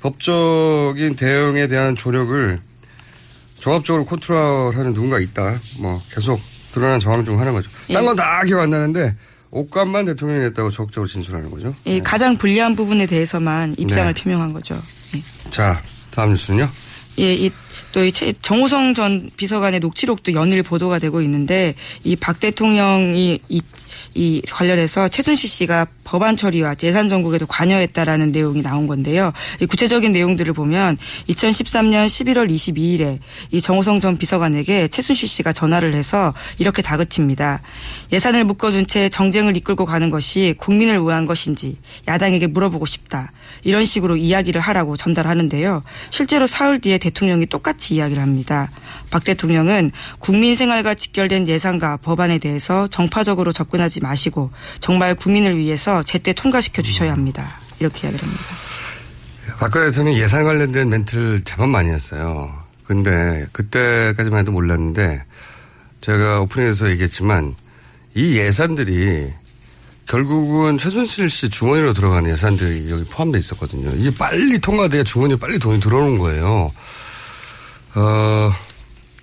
법적인 0.00 1.16
대응에 1.16 1.68
대한 1.68 1.96
조력을 1.96 2.60
종합적으로 3.60 4.04
컨트롤하는 4.04 4.94
누군가 4.94 5.18
있다. 5.18 5.60
뭐 5.78 6.02
계속 6.12 6.40
드러난 6.72 7.00
정황 7.00 7.24
중 7.24 7.38
하나인 7.40 7.54
거죠. 7.54 7.70
딴 7.92 8.04
건 8.04 8.14
다 8.16 8.42
기억 8.44 8.60
안 8.60 8.70
나는데 8.70 9.14
옷값만 9.50 10.04
대통령이 10.04 10.40
냈다고 10.44 10.70
적극적으로 10.70 11.08
진술하는 11.08 11.50
거죠. 11.50 11.74
이 11.84 12.00
가장 12.00 12.36
불리한 12.36 12.76
부분에 12.76 13.06
대해서만 13.06 13.74
입장을 13.78 14.12
네. 14.12 14.22
표명한 14.22 14.52
거죠. 14.52 14.80
예. 15.14 15.22
자, 15.50 15.80
다음 16.10 16.30
뉴스는요. 16.30 16.68
예, 17.18 17.32
이, 17.34 17.50
또, 17.92 18.04
이, 18.04 18.12
최- 18.12 18.34
정호성 18.42 18.92
전 18.92 19.30
비서관의 19.38 19.80
녹취록도 19.80 20.34
연일 20.34 20.62
보도가 20.62 20.98
되고 20.98 21.22
있는데, 21.22 21.74
이 22.04 22.14
박 22.14 22.38
대통령이 22.40 23.40
이, 23.48 23.62
이 24.16 24.40
관련해서 24.50 25.08
최순실 25.08 25.48
씨가 25.48 25.86
법안 26.04 26.36
처리와 26.36 26.74
재산 26.74 27.10
정국에도 27.10 27.46
관여했다라는 27.46 28.32
내용이 28.32 28.62
나온 28.62 28.86
건데요. 28.86 29.32
이 29.60 29.66
구체적인 29.66 30.10
내용들을 30.12 30.54
보면 30.54 30.96
2013년 31.28 32.06
11월 32.06 32.50
22일에 32.50 33.18
이 33.50 33.60
정호성 33.60 34.00
전 34.00 34.16
비서관에게 34.16 34.88
최순실 34.88 35.28
씨가 35.28 35.52
전화를 35.52 35.94
해서 35.94 36.32
이렇게 36.58 36.80
다그칩니다. 36.80 37.60
예산을 38.12 38.44
묶어준 38.44 38.86
채 38.86 39.10
정쟁을 39.10 39.56
이끌고 39.58 39.84
가는 39.84 40.08
것이 40.08 40.54
국민을 40.56 41.02
위한 41.02 41.26
것인지 41.26 41.76
야당에게 42.08 42.46
물어보고 42.46 42.86
싶다. 42.86 43.32
이런 43.64 43.84
식으로 43.84 44.16
이야기를 44.16 44.60
하라고 44.60 44.96
전달하는데요. 44.96 45.82
실제로 46.10 46.46
사흘 46.46 46.80
뒤에 46.80 46.96
대통령이 46.98 47.46
똑같이 47.46 47.96
이야기를 47.96 48.22
합니다. 48.22 48.70
박 49.10 49.24
대통령은 49.24 49.92
국민 50.18 50.56
생활과 50.56 50.94
직결된 50.94 51.48
예산과 51.48 51.98
법안에 51.98 52.38
대해서 52.38 52.86
정파적으로 52.86 53.52
접근하지 53.52 54.00
마시고 54.06 54.50
정말 54.80 55.14
국민을 55.14 55.56
위해서 55.58 56.02
제때 56.02 56.32
통과시켜 56.32 56.82
주셔야 56.82 57.12
합니다. 57.12 57.60
이렇게 57.78 58.06
이야기를 58.06 58.24
합니다. 58.26 58.44
박근혜 59.58 59.90
대통령이 59.90 60.20
예산 60.20 60.44
관련된 60.44 60.88
멘트를 60.88 61.42
제법 61.42 61.68
많이 61.68 61.90
했어요. 61.90 62.62
근데 62.84 63.46
그때까지만 63.52 64.40
해도 64.40 64.52
몰랐는데 64.52 65.24
제가 66.00 66.40
오프닝에서 66.42 66.90
얘기했지만 66.90 67.54
이 68.14 68.36
예산들이 68.38 69.32
결국은 70.06 70.78
최순실 70.78 71.28
씨 71.30 71.48
주머니로 71.48 71.92
들어가는 71.92 72.30
예산들이 72.30 72.90
여기 72.90 73.04
포함되어 73.04 73.40
있었거든요. 73.40 73.90
이게 73.96 74.14
빨리 74.16 74.58
통과돼야 74.58 75.02
주머니에 75.02 75.36
빨리 75.36 75.58
돈이 75.58 75.80
들어오는 75.80 76.18
거예요. 76.18 76.72
어, 77.96 78.52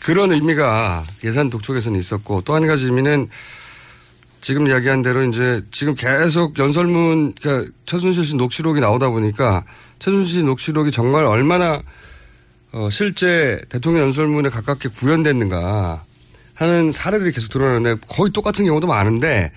그런 0.01 0.31
의미가 0.31 1.05
예산 1.23 1.49
독촉에서는 1.49 1.97
있었고 1.97 2.41
또 2.41 2.55
한 2.55 2.67
가지 2.67 2.85
의미는 2.85 3.29
지금 4.43 4.67
이야기한 4.67 5.03
대로 5.03 5.23
이제 5.23 5.61
지금 5.71 5.95
계속 5.95 6.59
연설문, 6.59 7.33
그러니까 7.41 7.71
최순실 7.85 8.25
씨 8.25 8.35
녹취록이 8.35 8.81
나오다 8.81 9.09
보니까 9.09 9.63
최순실 9.99 10.41
씨 10.41 10.43
녹취록이 10.43 10.91
정말 10.91 11.23
얼마나 11.23 11.81
어, 12.73 12.89
실제 12.89 13.61
대통령 13.69 14.03
연설문에 14.03 14.49
가깝게 14.49 14.89
구현됐는가 14.89 16.03
하는 16.55 16.91
사례들이 16.91 17.31
계속 17.31 17.51
드러나는데 17.51 18.01
거의 18.09 18.33
똑같은 18.33 18.65
경우도 18.65 18.85
많은데 18.85 19.53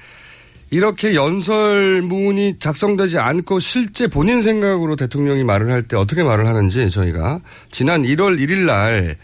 이렇게 0.70 1.16
연설문이 1.16 2.60
작성되지 2.60 3.18
않고 3.18 3.58
실제 3.58 4.06
본인 4.06 4.40
생각으로 4.40 4.94
대통령이 4.94 5.42
말을 5.42 5.72
할 5.72 5.82
때 5.82 5.96
어떻게 5.96 6.22
말을 6.22 6.46
하는지 6.46 6.88
저희가 6.90 7.40
지난 7.72 8.04
1월 8.04 8.38
1일 8.38 8.66
날, 8.66 9.16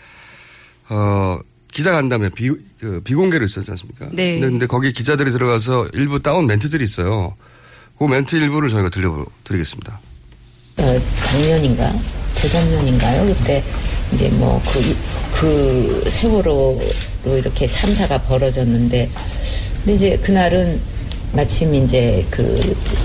어, 0.88 1.38
기자간담회 1.72 2.30
비, 2.30 2.50
그 2.80 3.00
비공개로 3.02 3.44
있었지 3.44 3.70
않습니까? 3.70 4.06
네. 4.12 4.34
근데, 4.34 4.40
근데 4.50 4.66
거기 4.66 4.92
기자들이 4.92 5.30
들어가서 5.30 5.88
일부 5.94 6.20
다운 6.22 6.46
멘트들이 6.46 6.84
있어요. 6.84 7.34
그 7.98 8.04
멘트 8.04 8.36
일부를 8.36 8.68
저희가 8.68 8.90
들려드리겠습니다. 8.90 10.00
어, 10.78 11.00
작년인가? 11.14 11.92
재작년인가요? 12.32 13.34
그때 13.34 13.62
이제 14.12 14.28
뭐 14.30 14.60
그, 14.72 14.96
그 15.40 16.10
세월호로 16.10 16.80
이렇게 17.38 17.66
참사가 17.66 18.18
벌어졌는데 18.22 19.10
근데 19.84 19.94
이제 19.94 20.16
그날은 20.18 20.80
마침 21.32 21.74
이제 21.74 22.26
그 22.30 22.42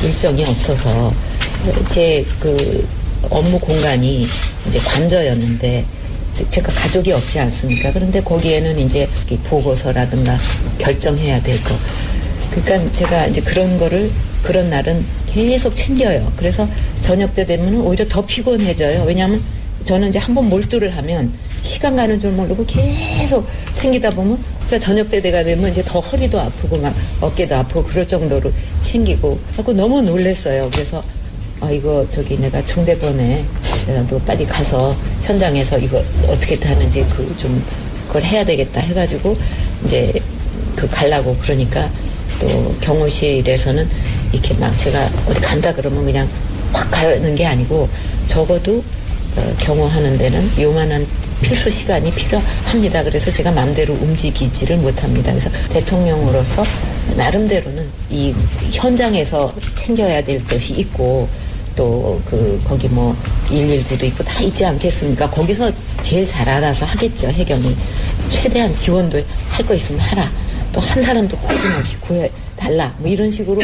일정이 0.03 0.43
없어서 0.45 1.13
제 1.89 2.25
그 2.39 2.87
업무 3.29 3.59
공간이 3.59 4.25
이제 4.67 4.79
관저였는데 4.79 5.85
제가 6.33 6.71
가족이 6.71 7.11
없지 7.11 7.39
않습니까? 7.39 7.91
그런데 7.91 8.21
거기에는 8.21 8.79
이제 8.79 9.07
보고서라든가 9.45 10.37
결정해야 10.77 11.41
될 11.41 11.61
거. 11.63 11.75
그러니까 12.51 12.91
제가 12.91 13.27
이제 13.27 13.41
그런 13.41 13.77
거를 13.77 14.11
그런 14.43 14.69
날은 14.69 15.05
계속 15.27 15.75
챙겨요. 15.75 16.31
그래서 16.37 16.67
저녁 17.01 17.35
때 17.35 17.45
되면 17.45 17.75
오히려 17.81 18.05
더 18.07 18.25
피곤해져요. 18.25 19.03
왜냐하면 19.03 19.41
저는 19.85 20.09
이제 20.09 20.19
한번 20.19 20.49
몰두를 20.49 20.95
하면 20.97 21.31
시간 21.61 21.95
가는 21.95 22.19
줄 22.19 22.31
모르고 22.31 22.65
계속 22.65 23.47
챙기다 23.73 24.11
보면 24.11 24.37
그러니까 24.67 24.79
저녁 24.79 25.09
때 25.09 25.21
내가 25.21 25.43
되면 25.43 25.71
이제 25.71 25.83
더 25.83 25.99
허리도 25.99 26.39
아프고 26.39 26.77
막 26.77 26.93
어깨도 27.21 27.55
아프고 27.55 27.83
그럴 27.83 28.07
정도로 28.07 28.51
챙기고 28.81 29.39
하고 29.55 29.73
너무 29.73 30.01
놀랬어요. 30.01 30.69
그래서 30.71 31.03
아 31.59 31.71
이거 31.71 32.05
저기 32.09 32.37
내가 32.37 32.63
중대본에 32.65 33.43
라도 33.87 34.19
빨리 34.21 34.45
가서 34.45 34.95
현장에서 35.23 35.77
이거 35.79 36.03
어떻게 36.27 36.59
타는지 36.59 37.05
그 37.05 37.35
좀 37.37 37.63
그걸 38.07 38.23
해야 38.23 38.43
되겠다 38.43 38.79
해가지고 38.81 39.37
이제 39.85 40.13
그 40.75 40.87
갈라고 40.89 41.35
그러니까 41.41 41.89
또 42.39 42.75
경호실에서는 42.81 43.87
이렇게 44.31 44.53
막 44.55 44.75
제가 44.77 45.09
어디 45.27 45.39
간다 45.41 45.73
그러면 45.73 46.05
그냥 46.05 46.27
확 46.73 46.89
가는 46.91 47.35
게 47.35 47.45
아니고 47.45 47.89
적어도 48.27 48.83
어, 49.35 49.55
경호하는 49.59 50.17
데는 50.17 50.49
요만한 50.59 51.05
필수 51.41 51.69
시간이 51.69 52.11
필요합니다. 52.11 53.03
그래서 53.03 53.29
제가 53.29 53.51
마음대로 53.51 53.93
움직이지를 53.93 54.77
못합니다. 54.77 55.31
그래서 55.31 55.49
대통령으로서 55.71 56.63
나름대로는 57.15 57.87
이 58.09 58.33
현장에서 58.71 59.53
챙겨야 59.75 60.23
될 60.23 60.43
것이 60.45 60.73
있고 60.73 61.27
또 61.77 62.19
그 62.29 62.59
거기 62.67 62.87
뭐 62.89 63.15
119도 63.45 64.03
있고 64.05 64.23
다 64.23 64.41
있지 64.41 64.65
않겠습니까? 64.65 65.29
거기서 65.29 65.71
제일 66.01 66.25
잘 66.25 66.49
알아서 66.49 66.85
하겠죠. 66.85 67.27
해경이 67.29 67.75
최대한 68.29 68.73
지원도 68.75 69.23
할 69.49 69.65
거 69.65 69.73
있으면 69.75 70.01
하라. 70.01 70.29
또 70.73 70.81
한 70.81 71.01
사람도 71.03 71.37
빠짐없이 71.37 71.97
구해 72.01 72.29
달라. 72.57 72.93
뭐 72.99 73.07
이런 73.09 73.29
식으로 73.31 73.61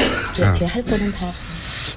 제 0.55 0.65
할 0.65 0.84
거는 0.84 1.12
다 1.12 1.34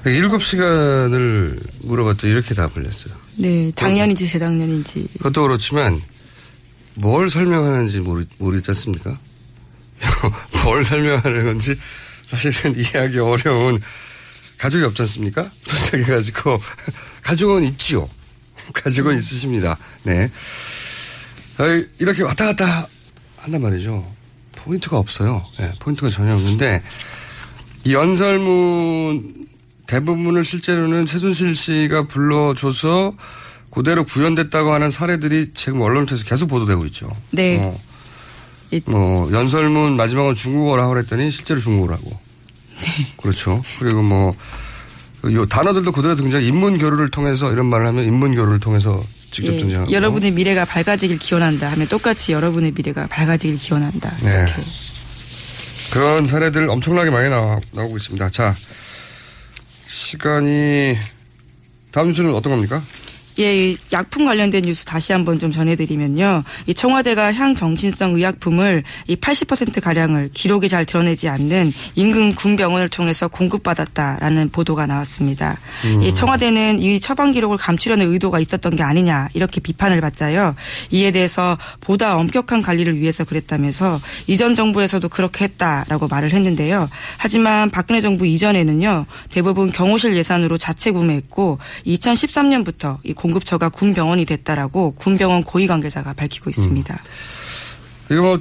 7시간을 0.03 1.59
물어봤더니 1.83 2.31
이렇게 2.33 2.53
답을 2.53 2.83
냈어요. 2.83 3.13
네, 3.35 3.71
작년인지 3.75 4.27
재작년인지. 4.27 5.07
그것도 5.17 5.43
그렇지만 5.43 6.01
뭘 6.95 7.29
설명하는지 7.29 7.99
모르, 7.99 8.25
모르겠지 8.37 8.71
않습니까? 8.71 9.17
뭘 10.63 10.83
설명하는 10.83 11.45
건지 11.45 11.75
사실은 12.27 12.75
이해하기 12.77 13.19
어려운 13.19 13.79
가족이 14.57 14.83
없지 14.85 15.01
않습니까? 15.03 15.51
도착해가지고 15.67 16.59
가족은 17.23 17.63
있지요. 17.63 18.09
가족은 18.73 19.17
있으십니다. 19.17 19.77
네. 20.03 20.29
이렇게 21.99 22.23
왔다 22.23 22.45
갔다 22.45 22.87
한단 23.37 23.61
말이죠. 23.61 24.05
포인트가 24.55 24.97
없어요. 24.97 25.43
네, 25.57 25.71
포인트가 25.79 26.09
전혀 26.09 26.35
없는데 26.35 26.83
이 27.85 27.93
연설문 27.93 29.47
대부분을 29.87 30.43
실제로는 30.43 31.05
최순실 31.05 31.55
씨가 31.55 32.07
불러줘서 32.07 33.15
그대로 33.71 34.03
구현됐다고 34.03 34.73
하는 34.73 34.89
사례들이 34.89 35.51
지금 35.53 35.81
언론을 35.81 36.05
통해서 36.05 36.25
계속 36.27 36.47
보도되고 36.47 36.85
있죠. 36.87 37.15
네. 37.31 37.59
어, 37.59 37.79
뭐 38.85 39.31
연설문 39.31 39.95
마지막은 39.95 40.35
중국어로 40.35 40.81
하고 40.81 40.93
그랬더니 40.93 41.31
실제로 41.31 41.59
중국어라고. 41.59 42.26
네. 42.81 43.07
그렇죠. 43.17 43.61
그리고 43.79 44.01
뭐, 44.01 44.35
요 45.31 45.45
단어들도 45.45 45.91
그대로 45.91 46.15
등장, 46.15 46.43
인문 46.43 46.77
교류를 46.77 47.09
통해서 47.09 47.51
이런 47.51 47.65
말을 47.67 47.87
하면 47.87 48.03
인문 48.05 48.35
교류를 48.35 48.59
통해서 48.59 49.03
직접 49.31 49.53
예, 49.53 49.57
등장하고. 49.59 49.91
여러분의 49.91 50.31
미래가 50.31 50.65
밝아지길 50.65 51.17
기원한다 51.17 51.71
하면 51.71 51.87
똑같이 51.87 52.31
여러분의 52.31 52.71
미래가 52.75 53.07
밝아지길 53.07 53.57
기원한다. 53.57 54.15
네. 54.21 54.29
이렇게. 54.29 54.61
그런 55.91 56.27
사례들 56.27 56.69
엄청나게 56.69 57.09
많이 57.09 57.29
나와, 57.29 57.59
나오고 57.71 57.97
있습니다. 57.97 58.29
자, 58.29 58.55
시간이, 59.87 60.97
다음 61.91 62.13
주는 62.13 62.33
어떤 62.33 62.53
겁니까? 62.53 62.81
예, 63.39 63.55
이 63.55 63.77
약품 63.91 64.25
관련된 64.25 64.63
뉴스 64.63 64.83
다시 64.85 65.11
한번 65.11 65.39
좀 65.39 65.51
전해드리면요. 65.51 66.43
이 66.65 66.73
청와대가 66.73 67.31
향정신성 67.33 68.15
의약품을 68.15 68.83
이 69.07 69.15
80% 69.15 69.79
가량을 69.81 70.29
기록이 70.33 70.67
잘 70.69 70.85
드러내지 70.85 71.29
않는 71.29 71.71
인근 71.95 72.33
군병원을 72.33 72.89
통해서 72.89 73.27
공급받았다라는 73.27 74.49
보도가 74.49 74.87
나왔습니다. 74.87 75.57
음. 75.85 76.01
이 76.01 76.13
청와대는 76.13 76.79
이 76.79 76.99
처방 76.99 77.31
기록을 77.31 77.57
감추려는 77.57 78.11
의도가 78.11 78.39
있었던 78.39 78.75
게 78.75 78.81
아니냐 78.81 79.27
이렇게 79.33 79.61
비판을 79.61 80.01
받자요. 80.01 80.55
이에 80.89 81.11
대해서 81.11 81.57
보다 81.79 82.17
엄격한 82.17 82.63
관리를 82.63 82.97
위해서 82.97 83.23
그랬다면서 83.23 83.99
이전 84.25 84.55
정부에서도 84.55 85.07
그렇게 85.09 85.43
했다라고 85.45 86.07
말을 86.07 86.33
했는데요. 86.33 86.89
하지만 87.17 87.69
박근혜 87.69 88.01
정부 88.01 88.25
이전에는요 88.25 89.05
대부분 89.29 89.71
경호실 89.71 90.15
예산으로 90.15 90.57
자체 90.57 90.89
구매했고 90.91 91.59
2013년부터 91.85 92.97
이 93.03 93.13
공 93.13 93.26
급처가 93.31 93.69
군병원이 93.69 94.25
됐다라고 94.25 94.91
군병원 94.95 95.43
고위 95.43 95.67
관계자가 95.67 96.13
밝히고 96.13 96.49
있습니다. 96.49 96.97
이거 98.11 98.21
뭐 98.21 98.39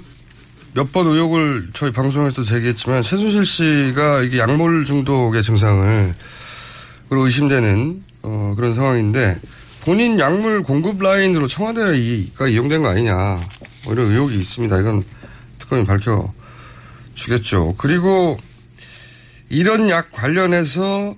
몇 0.77 0.92
번 0.92 1.07
의혹을 1.07 1.70
저희 1.72 1.90
방송에서도 1.90 2.44
제기했지만 2.44 3.03
최순실 3.03 3.46
씨가 3.46 4.20
이게 4.20 4.38
약물 4.38 4.85
중독의 4.85 5.42
증상을 5.42 6.14
의심되는 7.09 8.05
어, 8.22 8.53
그런 8.57 8.75
상황인데 8.75 9.40
본인 9.87 10.18
약물 10.18 10.64
공급 10.64 11.03
라인으로 11.03 11.49
청와대가 11.49 11.92
이용된 12.46 12.83
거 12.83 12.88
아니냐 12.90 13.40
뭐 13.85 13.94
이런 13.94 14.11
의혹이 14.12 14.38
있습니다. 14.38 14.79
이건 14.81 15.03
특검이 15.59 15.85
밝혀 15.85 16.31
주겠죠. 17.14 17.75
그리고 17.79 18.37
이런 19.49 19.88
약 19.88 20.12
관련해서 20.12 21.16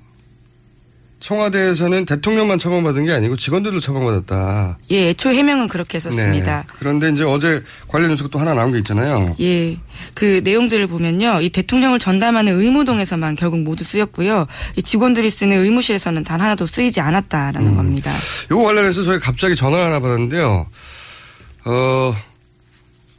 청와대에서는 1.20 2.04
대통령만 2.04 2.58
처방받은 2.58 3.04
게 3.04 3.12
아니고 3.12 3.36
직원들도 3.36 3.80
처방받았다. 3.80 4.78
예, 4.90 5.08
애초 5.08 5.30
해명은 5.30 5.68
그렇게 5.68 5.96
했었습니다. 5.96 6.56
네. 6.58 6.66
그런데 6.78 7.10
이제 7.10 7.24
어제 7.24 7.62
관련 7.88 8.10
뉴스가 8.10 8.28
또 8.30 8.38
하나 8.38 8.54
나온 8.54 8.72
게 8.72 8.78
있잖아요. 8.78 9.34
예. 9.40 9.76
그 10.14 10.40
내용들을 10.44 10.86
보면요. 10.86 11.40
이 11.40 11.50
대통령을 11.50 11.98
전담하는 11.98 12.60
의무동에서만 12.60 13.34
결국 13.34 13.60
모두 13.60 13.82
쓰였고요. 13.82 14.46
이 14.76 14.82
직원들이 14.82 15.28
쓰는 15.30 15.58
의무실에서는 15.58 16.22
단 16.22 16.40
하나도 16.40 16.66
쓰이지 16.66 17.00
않았다라는 17.00 17.70
음. 17.70 17.76
겁니다. 17.76 18.12
요거 18.50 18.62
관련해서 18.62 19.02
저희 19.02 19.18
갑자기 19.18 19.56
전화를 19.56 19.86
하나 19.86 20.00
받았는데요. 20.00 20.66
어, 21.64 22.14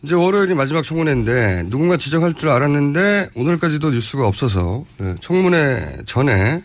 이제 0.03 0.15
월요일이 0.15 0.53
마지막 0.53 0.83
청문회인데 0.83 1.65
누군가 1.67 1.97
지적할 1.97 2.33
줄 2.35 2.49
알았는데 2.49 3.31
오늘까지도 3.35 3.89
뉴스가 3.89 4.25
없어서 4.25 4.85
네, 4.97 5.15
청문회 5.19 5.97
전에 6.05 6.53
어, 6.53 6.61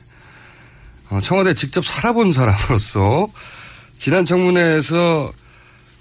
청와대 1.21 1.55
직접 1.55 1.85
살아본 1.85 2.33
사람으로서 2.33 3.29
지난 3.97 4.25
청문회에서 4.25 5.31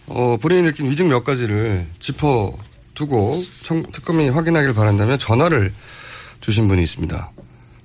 어, 0.08 0.38
본인이 0.41 0.63
느낀 0.63 0.89
위증 0.89 1.08
몇 1.08 1.23
가지를 1.23 1.88
짚어두고 1.99 3.43
청, 3.63 3.84
특검이 3.91 4.30
확인하길 4.30 4.73
바란다면 4.73 5.17
전화를 5.17 5.71
주신 6.41 6.67
분이 6.67 6.84
있습니다. 6.84 7.32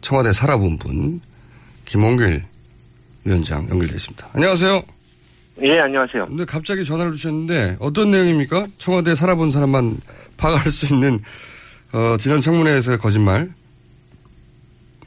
청와대 0.00 0.32
살아본 0.32 0.78
분 0.78 1.20
김홍길 1.84 2.44
위원장 3.24 3.68
연결되어 3.68 3.96
있습니다. 3.96 4.28
안녕하세요. 4.32 4.82
예, 5.62 5.80
안녕하세요. 5.80 6.26
근데 6.26 6.44
갑자기 6.44 6.84
전화를 6.84 7.12
주셨는데 7.12 7.76
어떤 7.80 8.10
내용입니까? 8.10 8.68
청와대 8.78 9.14
살아본 9.14 9.50
사람만 9.50 9.98
파악할 10.36 10.70
수 10.70 10.92
있는 10.94 11.18
어, 11.92 12.16
지난 12.18 12.40
청문회에서의 12.40 12.98
거짓말. 12.98 13.50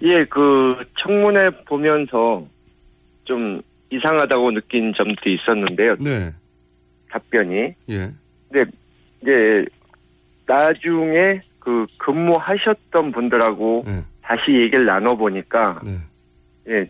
예, 0.04 0.26
그 0.26 0.76
청문회 1.00 1.50
보면서 1.66 2.46
좀 3.26 3.62
이상하다고 3.92 4.52
느낀 4.52 4.94
점들이 4.96 5.36
있었는데요. 5.36 5.96
네. 6.00 6.34
답변이. 7.10 7.74
예. 7.90 8.12
근데 8.50 8.72
이제 9.22 9.66
나중에 10.48 11.42
그 11.60 11.86
근무하셨던 12.00 13.12
분들하고 13.12 13.84
네. 13.86 14.04
다시 14.22 14.52
얘기를 14.52 14.86
나눠 14.86 15.16
보니까 15.16 15.82
예, 16.68 16.86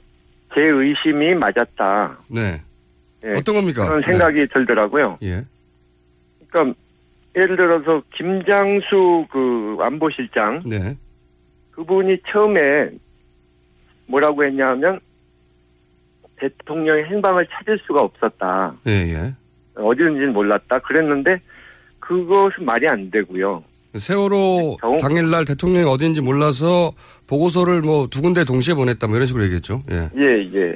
제 0.53 0.61
의심이 0.61 1.35
맞았다. 1.35 2.19
네. 2.29 2.61
예, 3.23 3.31
어떤 3.37 3.55
겁니까? 3.55 3.85
그런 3.87 4.01
생각이 4.03 4.47
들더라고요. 4.47 5.17
예. 5.23 5.43
그러니까 6.47 6.79
예를 7.35 7.55
들어서 7.55 8.01
김장수 8.15 9.27
그 9.31 9.77
안보실장 9.79 10.63
네. 10.65 10.95
그분이 11.71 12.17
처음에 12.31 12.89
뭐라고 14.07 14.43
했냐면 14.43 14.99
대통령의 16.37 17.05
행방을 17.05 17.47
찾을 17.51 17.79
수가 17.85 18.01
없었다. 18.01 18.73
예, 18.87 18.91
예. 18.91 19.33
어디든지는 19.75 20.33
몰랐다. 20.33 20.79
그랬는데 20.79 21.39
그것은 21.99 22.65
말이 22.65 22.87
안 22.87 23.09
되고요. 23.11 23.63
세월호 23.97 24.77
당일날 25.01 25.45
대통령이 25.45 25.85
어딘지 25.85 26.21
몰라서 26.21 26.93
보고서를 27.27 27.81
뭐 27.81 28.07
두 28.07 28.21
군데 28.21 28.43
동시에 28.43 28.73
보냈다 28.73 29.05
뭐 29.07 29.15
이런 29.17 29.25
식으로 29.27 29.43
얘기했죠. 29.45 29.81
예. 29.91 30.09
예, 30.17 30.49
예. 30.53 30.75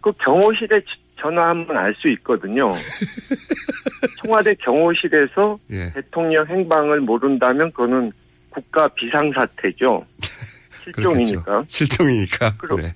그 0.00 0.12
경호실에 0.24 0.82
전화하면 1.20 1.76
알 1.76 1.94
수 1.94 2.08
있거든요. 2.10 2.70
청와대 4.22 4.54
경호실에서 4.56 5.58
예. 5.70 5.92
대통령 5.94 6.46
행방을 6.46 7.00
모른다면 7.00 7.70
그거는 7.72 8.12
국가 8.56 8.88
비상사태죠. 8.88 10.04
실종이니까. 10.84 11.64
실종이니까. 11.68 12.56
그럼- 12.56 12.80
네. 12.80 12.94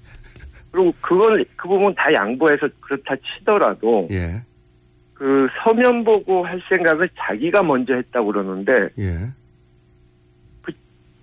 그리고 0.71 0.95
그걸 1.01 1.45
그 1.57 1.69
부분 1.69 1.93
다 1.95 2.13
양보해서 2.13 2.69
그렇다 2.81 3.15
치더라도 3.17 4.07
예. 4.13 4.41
그 5.15 5.49
서면 5.63 6.05
보고 6.05 6.47
할 6.47 6.63
생각을 6.69 7.09
자기가 7.19 7.63
먼저 7.65 7.95
했다고 7.95 8.27
그러는데 8.33 8.89
예. 8.99 9.17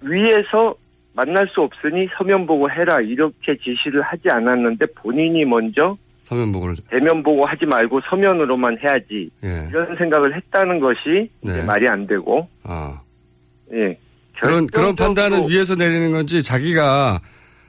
위에서 0.01 0.75
만날 1.13 1.47
수 1.47 1.61
없으니 1.61 2.07
서면 2.17 2.45
보고 2.45 2.69
해라 2.69 2.99
이렇게 3.01 3.57
지시를 3.57 4.01
하지 4.01 4.29
않았는데 4.29 4.85
본인이 4.97 5.45
먼저 5.45 5.97
서면 6.23 6.51
보고를. 6.51 6.75
대면 6.89 7.23
보고 7.23 7.45
하지 7.45 7.65
말고 7.65 8.01
서면으로만 8.09 8.77
해야지 8.79 9.29
예. 9.45 9.67
이런 9.69 9.95
생각을 9.95 10.35
했다는 10.35 10.79
것이 10.81 11.31
네. 11.41 11.63
말이 11.63 11.87
안 11.87 12.05
되고 12.05 12.47
아. 12.63 13.01
예 13.71 13.97
그런, 14.39 14.67
그런 14.67 14.95
판단은 14.95 15.49
위에서 15.49 15.75
내리는 15.75 16.11
건지 16.11 16.43
자기가 16.43 17.19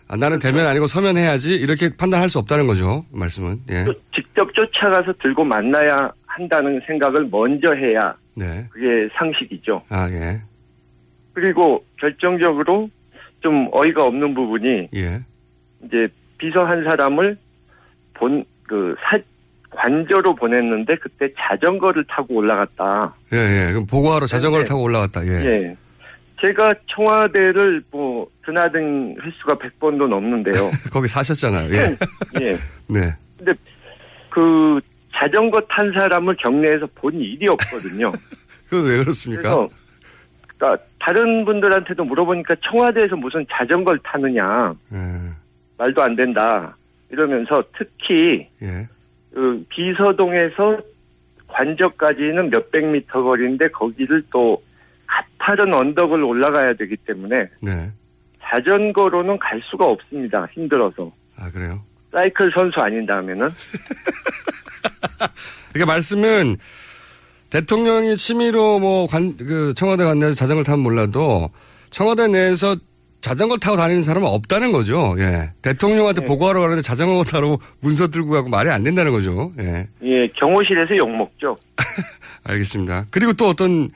아, 0.09 0.17
나는 0.17 0.39
대면 0.39 0.67
아니고 0.67 0.87
서면 0.87 1.17
해야지 1.17 1.55
이렇게 1.55 1.91
판단할 1.97 2.31
수 2.31 2.39
없다는 2.39 2.67
거죠. 2.67 3.05
말씀은. 3.13 3.61
예. 3.71 3.85
직접 4.15 4.53
쫓아가서 4.55 5.13
들고 5.23 5.45
만나야 5.45 6.11
한다는 6.27 6.81
생각을 6.87 7.29
먼저 7.31 7.73
해야 7.75 8.15
네. 8.35 8.67
그게 8.71 9.09
상식이죠. 9.19 9.83
아, 9.91 10.09
예. 10.11 10.41
그리고 11.35 11.85
결정적으로 12.01 12.89
좀 13.41 13.69
어이가 13.73 14.05
없는 14.05 14.35
부분이 14.35 14.89
예. 14.95 15.21
이제 15.85 16.09
비서 16.39 16.65
한 16.65 16.85
사람을 16.85 17.37
본그사 18.15 19.19
관저로 19.71 20.35
보냈는데 20.35 20.97
그때 20.97 21.29
자전거를 21.39 22.05
타고 22.09 22.37
올라갔다. 22.37 23.15
예, 23.33 23.37
예. 23.37 23.73
그럼 23.73 23.87
보고하러 23.87 24.27
자전거를 24.27 24.65
네. 24.65 24.69
타고 24.69 24.83
올라갔다. 24.83 25.27
예. 25.27 25.45
예. 25.45 25.77
제가 26.41 26.75
청와대를 26.95 27.83
뭐 27.91 28.29
드나든 28.45 29.17
횟수가 29.23 29.59
100번도 29.59 30.09
넘는데요. 30.09 30.71
거기 30.93 31.09
사셨잖아요. 31.09 31.73
예. 31.75 31.97
예. 32.41 32.51
네. 32.89 33.15
근데 33.37 33.53
그 34.31 34.81
자전거 35.15 35.61
탄 35.69 35.93
사람을 35.93 36.37
경내에서 36.37 36.87
본 36.95 37.15
일이 37.15 37.49
없거든요. 37.49 38.13
그건 38.69 38.91
왜 38.91 38.99
그렇습니까? 38.99 39.43
그래서 39.43 39.69
그러니까 40.57 40.85
다른 41.01 41.45
분들한테도 41.45 42.05
물어보니까 42.05 42.57
청와대에서 42.63 43.17
무슨 43.17 43.47
자전거를 43.51 44.01
타느냐 44.05 44.75
예. 44.93 44.97
말도 45.77 46.03
안 46.03 46.15
된다 46.17 46.77
이러면서 47.11 47.65
특히 47.77 48.49
예. 48.63 48.89
그 49.33 49.65
비서동에서 49.69 50.81
관저까지는 51.47 52.51
몇백 52.51 52.87
미터 52.87 53.23
거리인데 53.23 53.69
거기를 53.69 54.23
또 54.31 54.63
가파른 55.09 55.75
언덕을 55.75 56.23
올라가야 56.23 56.75
되기 56.75 56.97
때문에 56.97 57.49
네. 57.61 57.91
자전거로는 58.43 59.39
갈 59.39 59.61
수가 59.71 59.87
없습니다. 59.87 60.47
힘들어서. 60.53 61.13
아, 61.37 61.51
그래요? 61.51 61.83
사이클 62.13 62.53
선수 62.55 62.81
아닌 62.81 63.05
다음에는. 63.07 63.49
그러니까 65.73 65.93
말씀은 65.93 66.57
대통령이 67.51 68.17
취미로 68.17 68.79
뭐 68.79 69.07
관, 69.07 69.37
그 69.37 69.75
청와대 69.75 70.05
관내에서 70.05 70.35
자전거를 70.35 70.65
타면 70.65 70.81
몰라도 70.81 71.51
청와대 71.91 72.29
내에서 72.29 72.77
자전거 73.21 73.57
타고 73.57 73.77
다니는 73.77 74.03
사람은 74.03 74.29
없다는 74.29 74.71
거죠. 74.71 75.15
예. 75.19 75.51
대통령한테 75.63 76.25
보고하러 76.25 76.61
가는데 76.61 76.83
자전거 76.83 77.25
타러 77.25 77.59
문서 77.81 78.09
들고 78.09 78.31
가고 78.31 78.49
말이 78.49 78.71
안 78.71 78.83
된다는 78.83 79.13
거죠. 79.13 79.53
예. 79.59 79.89
예, 80.05 80.29
경호실에서 80.37 80.97
욕먹죠. 80.97 81.57
알겠습니다. 82.45 83.07
그리고 83.11 83.33
또 83.33 83.49
어떤 83.49 83.91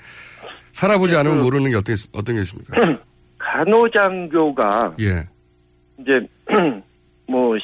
살아보지 0.73 1.17
않으면 1.17 1.43
모르는 1.43 1.71
게 1.71 1.77
어떤, 1.77 1.95
게 1.95 2.01
있- 2.01 2.09
어떤 2.13 2.35
게 2.37 2.43
있습니까? 2.43 2.77
간호장교가 3.39 4.95
예. 5.01 5.29
이제 5.99 6.27
뭐 7.29 7.55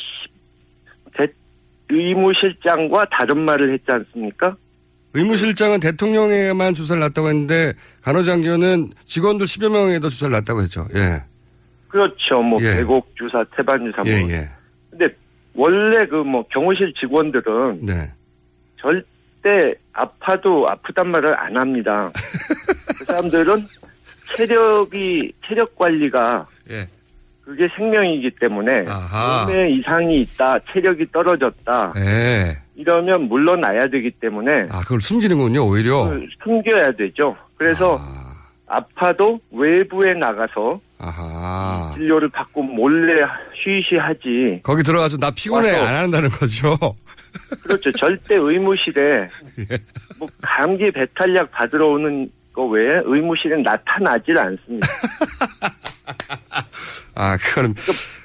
대- 1.16 1.26
의무실장과 1.88 3.06
다른 3.10 3.38
말을 3.38 3.72
했지 3.72 3.86
않습니까? 3.90 4.56
의무실장은 5.14 5.80
대통령에만 5.80 6.74
주사를 6.74 7.00
놨다고 7.00 7.28
했는데 7.28 7.72
간호장교는 8.02 8.90
직원들 9.06 9.46
10여 9.46 9.70
명에도 9.72 10.08
주사를 10.08 10.30
놨다고 10.32 10.60
했죠. 10.62 10.86
예. 10.94 11.22
그렇죠. 11.88 12.42
뭐 12.42 12.58
예. 12.62 12.74
배곡 12.76 13.14
주사, 13.16 13.42
태반 13.56 13.80
주사 13.80 14.02
뭐. 14.02 14.12
예, 14.12 14.20
예. 14.28 14.50
근데 14.90 15.08
원래 15.54 16.06
그 16.06 16.16
뭐 16.22 16.46
경호실 16.48 16.92
직원들은 17.00 17.86
네. 17.86 18.12
절 18.80 19.02
대 19.48 19.72
아파도 19.94 20.68
아프단 20.68 21.08
말을 21.08 21.34
안 21.38 21.56
합니다. 21.56 22.10
그 22.98 23.04
사람들은 23.06 23.66
체력이 24.36 25.32
체력 25.46 25.74
관리가 25.76 26.44
예. 26.70 26.86
그게 27.42 27.66
생명이기 27.74 28.32
때문에 28.38 28.84
아하. 28.86 29.46
몸에 29.46 29.70
이상이 29.70 30.20
있다, 30.20 30.58
체력이 30.70 31.06
떨어졌다 31.12 31.94
예. 31.96 32.58
이러면 32.76 33.22
물러나야 33.22 33.88
되기 33.88 34.10
때문에 34.10 34.66
아, 34.70 34.80
그걸 34.82 35.00
숨기는군요, 35.00 35.66
오히려. 35.66 36.12
숨겨야 36.44 36.92
되죠. 36.92 37.34
그래서 37.56 37.98
아 38.66 38.80
파도 38.94 39.40
외부에 39.50 40.12
나가서 40.12 40.78
아하. 40.98 41.92
진료를 41.96 42.28
받고 42.28 42.62
몰래 42.64 43.24
쉬쉬하지. 43.64 44.60
거기 44.62 44.82
들어가서 44.82 45.16
나 45.16 45.30
피곤해 45.30 45.72
와서- 45.72 45.86
안 45.86 45.94
한다는 45.94 46.28
거죠. 46.28 46.76
그렇죠. 47.62 47.90
절대 47.92 48.36
의무실에 48.36 49.28
예. 49.58 49.78
뭐 50.18 50.28
감기 50.42 50.90
배탈약 50.90 51.50
받으러 51.50 51.88
오는 51.88 52.30
거 52.52 52.66
외에 52.66 53.00
의무실에 53.04 53.60
나타나질 53.62 54.38
않습니다. 54.38 54.86
아, 57.14 57.36
그거는 57.36 57.74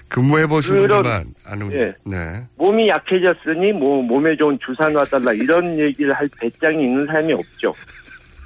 근무해 0.08 0.46
보신 0.46 0.78
분들만 0.78 1.26
아는 1.46 1.72
예. 1.74 1.94
네. 2.06 2.46
몸이 2.58 2.88
약해졌으니 2.88 3.74
뭐 3.74 4.04
몸에 4.04 4.36
좋은 4.38 4.60
주사 4.64 4.88
놔달라 4.90 5.34
이런 5.34 5.78
얘기를 5.80 6.14
할 6.14 6.30
배짱이 6.40 6.84
있는 6.84 7.06
사람이 7.08 7.34
없죠. 7.34 7.74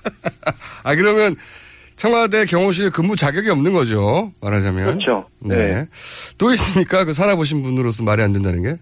아, 0.84 0.96
그러면 0.96 1.36
청와대 1.98 2.46
경호실 2.46 2.92
근무 2.92 3.18
자격이 3.18 3.50
없는 3.50 3.74
거죠. 3.74 4.32
말하자면. 4.42 4.86
그렇죠. 4.86 5.28
네. 5.40 5.56
네. 5.56 5.86
또 6.38 6.54
있습니까? 6.54 7.04
그 7.04 7.12
살아보신 7.12 7.62
분으로서 7.64 8.04
말이 8.04 8.22
안 8.22 8.32
된다는 8.32 8.64
게? 8.64 8.78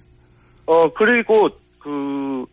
어 0.67 0.91
그리고 0.93 1.50
그 1.86 2.45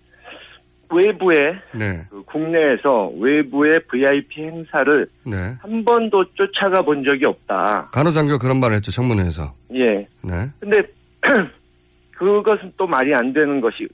외부에 0.94 1.54
네. 1.74 2.02
그 2.10 2.22
국내에서 2.24 3.10
외부의 3.18 3.80
VIP 3.90 4.42
행사를 4.42 5.06
네. 5.24 5.54
한 5.58 5.84
번도 5.86 6.26
쫓아가 6.34 6.82
본 6.82 7.02
적이 7.02 7.24
없다. 7.24 7.88
간호장교 7.92 8.38
그런 8.38 8.60
말을 8.60 8.76
했죠. 8.76 8.90
청문회에서. 8.90 9.54
예. 9.74 10.06
네. 10.22 10.50
근데 10.60 10.82
그것은 12.12 12.74
또 12.76 12.86
말이 12.86 13.14
안 13.14 13.32
되는 13.32 13.62
것이 13.62 13.88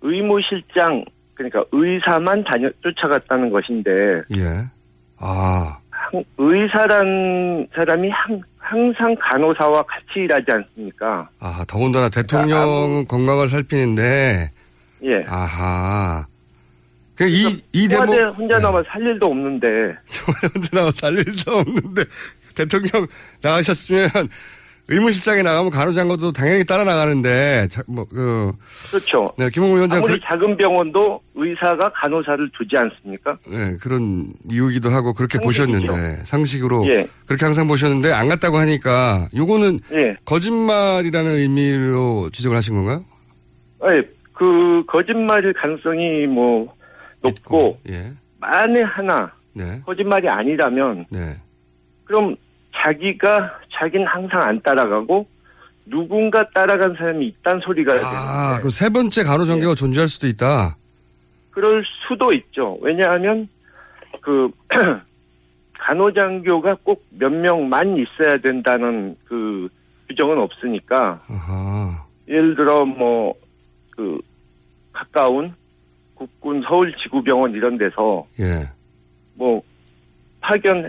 의무실장 0.00 1.04
그러니까 1.34 1.62
의사만 1.70 2.44
다녀 2.44 2.70
쫓아갔다는 2.80 3.50
것인데 3.50 3.90
예. 4.36 4.64
아. 5.18 5.78
항- 6.12 6.24
의사란 6.38 7.66
사람이 7.74 8.10
항, 8.10 8.40
항상 8.58 9.14
간호사와 9.20 9.82
같이 9.84 10.20
일하지 10.20 10.50
않습니까? 10.50 11.28
아, 11.40 11.64
더군다나 11.68 12.08
대통령 12.08 13.04
건강을 13.06 13.48
살피는데. 13.48 14.50
예. 15.04 15.24
아하. 15.28 16.26
그 17.14 17.26
이, 17.28 17.62
이 17.72 17.88
대목. 17.88 18.14
혼자 18.36 18.58
남아 18.58 18.82
살 18.88 19.00
일도 19.02 19.26
없는데. 19.26 19.66
청와대 20.06 20.48
혼자 20.54 20.76
남아 20.78 20.90
살 20.94 21.14
일도 21.14 21.52
없는데, 21.58 22.04
대통령 22.54 23.06
나가셨으면, 23.42 24.08
의무실장에 24.88 25.42
나가면 25.42 25.70
간호장관도 25.70 26.32
당연히 26.32 26.64
따라 26.64 26.84
나가는데, 26.84 27.66
자, 27.68 27.82
뭐, 27.88 28.04
그. 28.04 28.52
그렇죠. 28.90 29.32
네, 29.36 29.48
김홍 29.50 29.74
위원장. 29.74 29.98
아무리 29.98 30.14
그, 30.14 30.20
작은 30.24 30.56
병원도 30.56 31.20
의사가 31.34 31.90
간호사를 31.92 32.50
두지 32.56 32.76
않습니까? 32.76 33.36
네, 33.48 33.76
그런 33.78 34.32
이유기도 34.50 34.90
하고, 34.90 35.12
그렇게 35.12 35.38
상식이죠. 35.38 35.86
보셨는데, 35.86 36.24
상식으로. 36.24 36.86
예. 36.88 37.08
그렇게 37.26 37.44
항상 37.44 37.66
보셨는데, 37.66 38.12
안 38.12 38.28
갔다고 38.28 38.58
하니까, 38.58 39.28
요거는. 39.34 39.80
예. 39.92 40.16
거짓말이라는 40.24 41.30
의미로 41.32 42.30
지적을 42.30 42.56
하신 42.56 42.74
건가요? 42.74 43.04
네, 43.82 44.02
그 44.32 44.84
거짓말일 44.86 45.52
가능성이 45.54 46.26
뭐 46.26 46.72
높고 47.22 47.78
예. 47.88 48.12
만에 48.38 48.82
하나 48.82 49.32
네. 49.54 49.80
거짓말이 49.84 50.28
아니라면 50.28 51.06
네. 51.10 51.36
그럼 52.04 52.36
자기가 52.82 53.58
자기는 53.78 54.06
항상 54.06 54.42
안 54.42 54.60
따라가고 54.62 55.26
누군가 55.86 56.48
따라간 56.50 56.94
사람이 56.96 57.26
있단 57.28 57.60
소리가 57.60 57.92
아, 57.94 58.56
그럼 58.58 58.70
세 58.70 58.88
번째 58.90 59.22
간호장교가 59.24 59.74
존재할 59.74 60.08
수도 60.08 60.26
있다. 60.26 60.76
그럴 61.50 61.84
수도 62.08 62.32
있죠. 62.32 62.76
왜냐하면 62.82 63.48
그 64.20 64.50
간호장교가 65.78 66.76
꼭 66.82 67.04
몇 67.10 67.30
명만 67.32 67.96
있어야 67.96 68.38
된다는 68.38 69.16
그 69.24 69.68
규정은 70.08 70.38
없으니까 70.38 71.20
아하. 71.28 72.04
예를 72.28 72.54
들어 72.56 72.84
뭐 72.84 73.34
그 73.96 74.20
가까운 74.92 75.54
국군 76.14 76.62
서울지구병원 76.68 77.52
이런 77.52 77.78
데서 77.78 78.26
예. 78.38 78.68
뭐 79.34 79.62
파견 80.42 80.86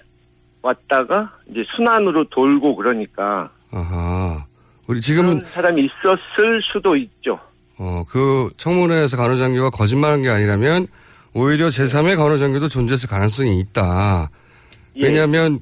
왔다가 0.68 1.32
이제 1.50 1.64
순환으로 1.76 2.30
돌고 2.30 2.76
그러니까 2.76 3.50
아하. 3.72 4.46
우리 4.88 5.02
지금은 5.02 5.44
사람이 5.46 5.82
있었을 5.86 6.62
수도 6.72 6.96
있죠. 6.96 7.40
어, 7.78 8.04
그 8.10 8.50
청문회에서 8.58 9.18
간호장교가 9.18 9.70
거짓말한 9.72 10.22
게 10.22 10.30
아니라면 10.30 10.88
오히려 11.34 11.68
제3의 11.68 12.16
간호장교도 12.18 12.70
존재했을 12.70 13.10
가능성이 13.10 13.60
있다. 13.60 14.30
예. 14.98 15.04
왜냐하면 15.04 15.60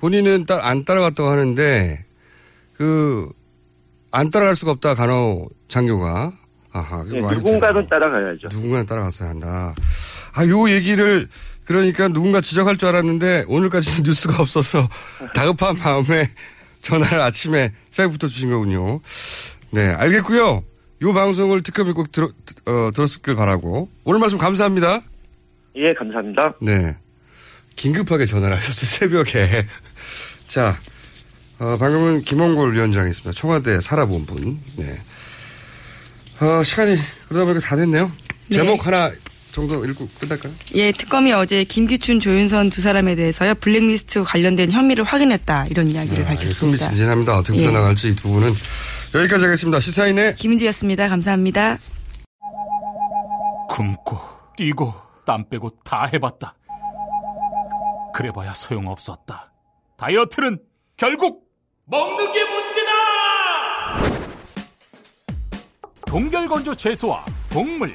본인은 0.00 0.44
따, 0.46 0.60
안 0.62 0.84
따라갔다고 0.84 1.28
하는데 1.28 2.04
그 2.74 3.28
안 4.10 4.30
따라갈 4.30 4.56
수가 4.56 4.72
없다 4.72 4.94
간호장교가. 4.94 6.32
아하. 6.72 7.04
예, 7.12 7.20
누군가는 7.20 7.86
따라가야죠. 7.86 8.48
누군가는 8.50 8.86
따라갔어야 8.86 9.30
한다. 9.30 9.74
아, 10.34 10.46
요 10.46 10.70
얘기를 10.70 11.28
그러니까 11.68 12.08
누군가 12.08 12.40
지적할 12.40 12.78
줄 12.78 12.88
알았는데 12.88 13.44
오늘까지 13.46 14.00
뉴스가 14.08 14.42
없어서 14.42 14.88
다급한 15.34 15.76
마음에 15.76 16.30
전화를 16.80 17.20
아침에 17.20 17.74
새벽부터 17.90 18.28
주신 18.28 18.48
거군요. 18.48 19.00
네, 19.70 19.88
알겠고요. 19.88 20.64
요 21.02 21.12
방송을 21.12 21.62
특검이 21.62 21.92
꼭 21.92 22.10
들어, 22.10 22.30
어, 22.64 22.90
들었길 22.94 23.34
바라고. 23.34 23.90
오늘 24.04 24.18
말씀 24.18 24.38
감사합니다. 24.38 25.02
예, 25.76 25.92
감사합니다. 25.92 26.54
네. 26.62 26.96
긴급하게 27.76 28.24
전화를 28.24 28.56
하셨어요, 28.56 28.88
새벽에. 28.88 29.66
자, 30.46 30.74
어, 31.58 31.76
방금은 31.76 32.22
김원골 32.22 32.72
위원장이었습니다. 32.72 33.38
청와대 33.38 33.78
살아본 33.82 34.24
분. 34.24 34.58
네. 34.78 34.98
어, 36.40 36.62
시간이 36.62 36.96
그러다 37.28 37.44
보니까 37.44 37.60
다 37.60 37.76
됐네요. 37.76 38.10
제목 38.50 38.86
하나 38.86 39.12
정도 39.52 39.84
읽고 39.84 40.08
끝날까요? 40.20 40.52
예, 40.74 40.92
특검이 40.92 41.32
어제 41.32 41.64
김기춘, 41.64 42.20
조윤선 42.20 42.70
두 42.70 42.80
사람에 42.80 43.14
대해서요 43.14 43.54
블랙리스트 43.56 44.22
관련된 44.24 44.70
혐의를 44.70 45.04
확인했다 45.04 45.66
이런 45.66 45.90
이야기를 45.90 46.24
밝혔습니다. 46.24 46.86
흥미진진합니다. 46.86 47.38
어떻게 47.38 47.58
예. 47.58 47.66
풀어나갈지 47.66 48.08
이두 48.10 48.28
분은 48.28 48.52
여기까지 49.14 49.44
하겠습니다. 49.44 49.80
시사인의 49.80 50.34
김은지였습니다. 50.36 51.08
감사합니다. 51.08 51.78
굶고 53.70 54.18
뛰고 54.56 54.92
땀 55.26 55.48
빼고 55.48 55.70
다 55.84 56.08
해봤다. 56.12 56.54
그래봐야 58.14 58.54
소용없었다. 58.54 59.52
다이어트는 59.96 60.58
결국 60.96 61.44
먹는 61.86 62.32
게 62.32 62.44
문제다! 62.44 62.92
동결건조 66.06 66.74
채소와 66.74 67.24
곡물, 67.52 67.94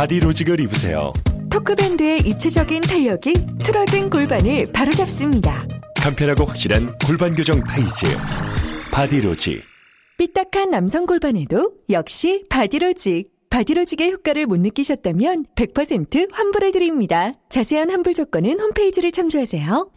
바디로직을 0.00 0.60
입으세요. 0.60 1.12
토크밴드의 1.50 2.20
입체적인 2.20 2.80
탄력이 2.80 3.34
틀어진 3.62 4.08
골반을 4.08 4.72
바로잡습니다. 4.72 5.66
간편하고 5.96 6.46
확실한 6.46 6.96
골반 7.06 7.34
교정 7.34 7.62
타이즈. 7.62 8.06
바디로직. 8.94 9.62
삐딱한 10.16 10.70
남성 10.70 11.04
골반에도 11.04 11.74
역시 11.90 12.46
바디로직. 12.48 13.28
바디로직의 13.50 14.12
효과를 14.12 14.46
못 14.46 14.58
느끼셨다면 14.60 15.44
100% 15.54 16.32
환불해드립니다. 16.32 17.34
자세한 17.50 17.90
환불 17.90 18.14
조건은 18.14 18.58
홈페이지를 18.58 19.12
참조하세요. 19.12 19.90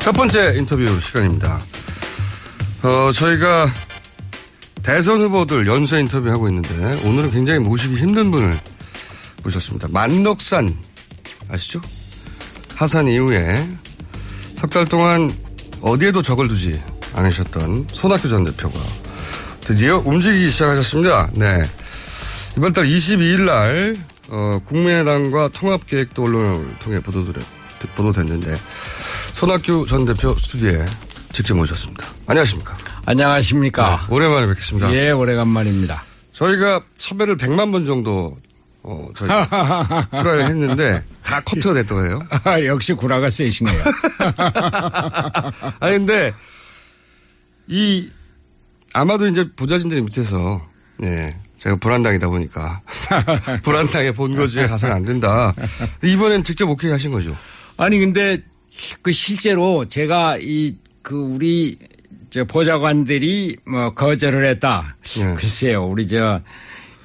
첫 0.00 0.10
번째 0.10 0.56
인터뷰 0.58 0.84
시간입니다. 1.00 1.60
어, 2.82 3.12
저희가 3.12 3.72
대선 4.82 5.20
후보들 5.20 5.66
연쇄 5.66 6.00
인터뷰하고 6.00 6.48
있는데 6.48 6.74
오늘은 7.06 7.30
굉장히 7.30 7.60
모시기 7.60 7.94
힘든 7.94 8.30
분을 8.30 8.58
모셨습니다. 9.44 9.88
만덕산 9.90 10.76
아시죠? 11.48 11.80
하산 12.74 13.06
이후에 13.08 13.68
석 14.54 14.70
달 14.70 14.84
동안 14.86 15.32
어디에도 15.80 16.22
적을 16.22 16.48
두지 16.48 16.80
않으셨던 17.14 17.88
손학규 17.92 18.28
전 18.28 18.44
대표가 18.44 18.78
드디어 19.60 19.98
움직이기 20.04 20.50
시작하셨습니다. 20.50 21.30
네. 21.34 21.62
이번 22.56 22.72
달 22.72 22.86
22일 22.86 23.40
날, 23.42 23.96
어, 24.28 24.60
국민의당과 24.66 25.48
통합계획도 25.48 26.22
언론을 26.24 26.78
통해 26.80 27.00
보도들, 27.00 27.34
보도됐는데, 27.94 28.56
손학규 29.32 29.86
전 29.88 30.04
대표 30.04 30.34
스튜디오에 30.34 30.84
직접 31.32 31.54
모셨습니다. 31.56 32.06
안녕하십니까. 32.26 32.76
안녕하십니까. 33.06 34.06
네, 34.08 34.14
오랜만에 34.14 34.46
뵙겠습니다. 34.48 34.92
예, 34.94 35.10
오래간만입니다. 35.10 36.02
저희가 36.32 36.82
섭외를 36.94 37.36
100만 37.36 37.72
번 37.72 37.84
정도, 37.84 38.38
어, 38.82 39.08
저희, 39.16 39.28
출하를 40.16 40.46
했는데, 40.46 41.04
다 41.22 41.40
커트가 41.40 41.74
됐다고 41.74 42.04
해요. 42.04 42.22
아, 42.44 42.62
역시 42.64 42.92
구라가 42.92 43.30
세시네요. 43.30 43.74
아니, 45.80 45.98
근데, 45.98 46.32
이, 47.66 48.10
아마도 48.92 49.26
이제 49.26 49.46
부자진들 49.56 50.00
밑에서, 50.02 50.62
예, 51.02 51.36
제가 51.58 51.76
불안당이다 51.76 52.28
보니까, 52.28 52.82
불안당의 53.62 54.14
본거지에 54.14 54.66
가서는 54.66 54.94
안 54.94 55.04
된다. 55.04 55.54
이번엔 56.02 56.44
직접 56.44 56.68
오케이 56.68 56.90
하신 56.90 57.10
거죠? 57.10 57.36
아니, 57.76 57.98
근데 57.98 58.42
그 59.00 59.12
실제로 59.12 59.88
제가 59.88 60.38
이, 60.40 60.76
그 61.02 61.14
우리, 61.16 61.76
저 62.30 62.44
보좌관들이 62.44 63.56
뭐 63.66 63.90
거절을 63.94 64.44
했다. 64.46 64.96
예. 65.18 65.34
글쎄요, 65.34 65.84
우리 65.84 66.08
저 66.08 66.40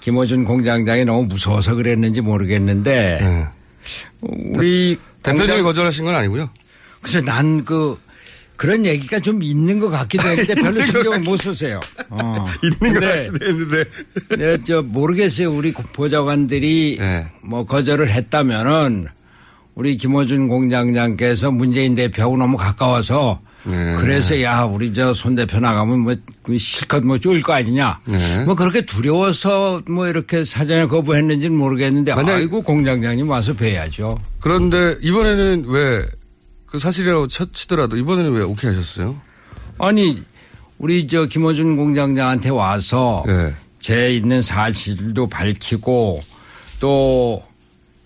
김호준 0.01 0.45
공장장이 0.45 1.03
너무 1.05 1.25
무서워서 1.25 1.75
그랬는지 1.75 2.21
모르겠는데, 2.21 3.19
예. 3.21 3.47
우리 4.21 4.97
대표님이 5.23 5.61
거절하신 5.61 6.05
건 6.05 6.15
아니고요. 6.15 6.49
그래서 7.01 7.21
난 7.21 7.63
그 7.65 7.97
그런 8.55 8.85
얘기가 8.87 9.19
좀 9.19 9.43
있는 9.43 9.79
것 9.79 9.89
같기도 9.89 10.27
했는데 10.27 10.55
별로 10.55 10.81
신경을 10.83 11.19
못 11.19 11.37
썼어요. 11.37 11.79
어. 12.09 12.47
있는 12.63 12.99
것 12.99 12.99
같기도 13.05 13.45
했는데. 13.45 13.83
네, 14.35 14.57
저 14.65 14.81
모르겠어요. 14.81 15.51
우리 15.55 15.71
보좌관들이 15.73 16.97
네. 16.99 17.27
뭐 17.43 17.65
거절을 17.65 18.09
했다면은 18.09 19.05
우리 19.75 19.95
김호준 19.97 20.47
공장장께서 20.47 21.51
문재인 21.51 21.93
대표하고 21.93 22.35
너무 22.37 22.57
가까워서 22.57 23.41
네. 23.67 23.95
그래서 23.99 24.41
야 24.41 24.61
우리 24.63 24.93
저 24.93 25.13
손 25.13 25.35
대표 25.35 25.59
나가면 25.59 25.99
뭐그 25.99 26.57
실컷 26.57 27.03
뭐 27.03 27.17
쫄 27.17 27.41
거 27.41 27.53
아니냐. 27.53 27.99
네. 28.05 28.43
뭐 28.45 28.55
그렇게 28.55 28.85
두려워서 28.85 29.81
뭐 29.89 30.07
이렇게 30.07 30.43
사전에 30.43 30.87
거부했는지는 30.87 31.55
모르겠는데 31.57 32.13
아이고 32.33 32.61
공장장님 32.61 33.29
와서 33.29 33.53
뵈야죠. 33.53 34.17
그런데 34.39 34.97
이번에는 35.01 35.65
왜 35.67 36.05
그 36.67 36.79
사실이라고 36.79 37.29
쳐- 37.29 37.49
치더라도 37.53 37.95
이번에는 37.95 38.31
왜 38.33 38.41
오케이 38.43 38.69
하셨어요? 38.75 39.15
아니 39.79 40.21
우리 40.77 41.07
저 41.07 41.25
김호준 41.25 41.77
공장장한테 41.77 42.49
와서 42.49 43.23
네. 43.25 43.55
제 43.79 44.13
있는 44.13 44.41
사실도 44.41 45.27
밝히고 45.27 46.21
또 46.81 47.41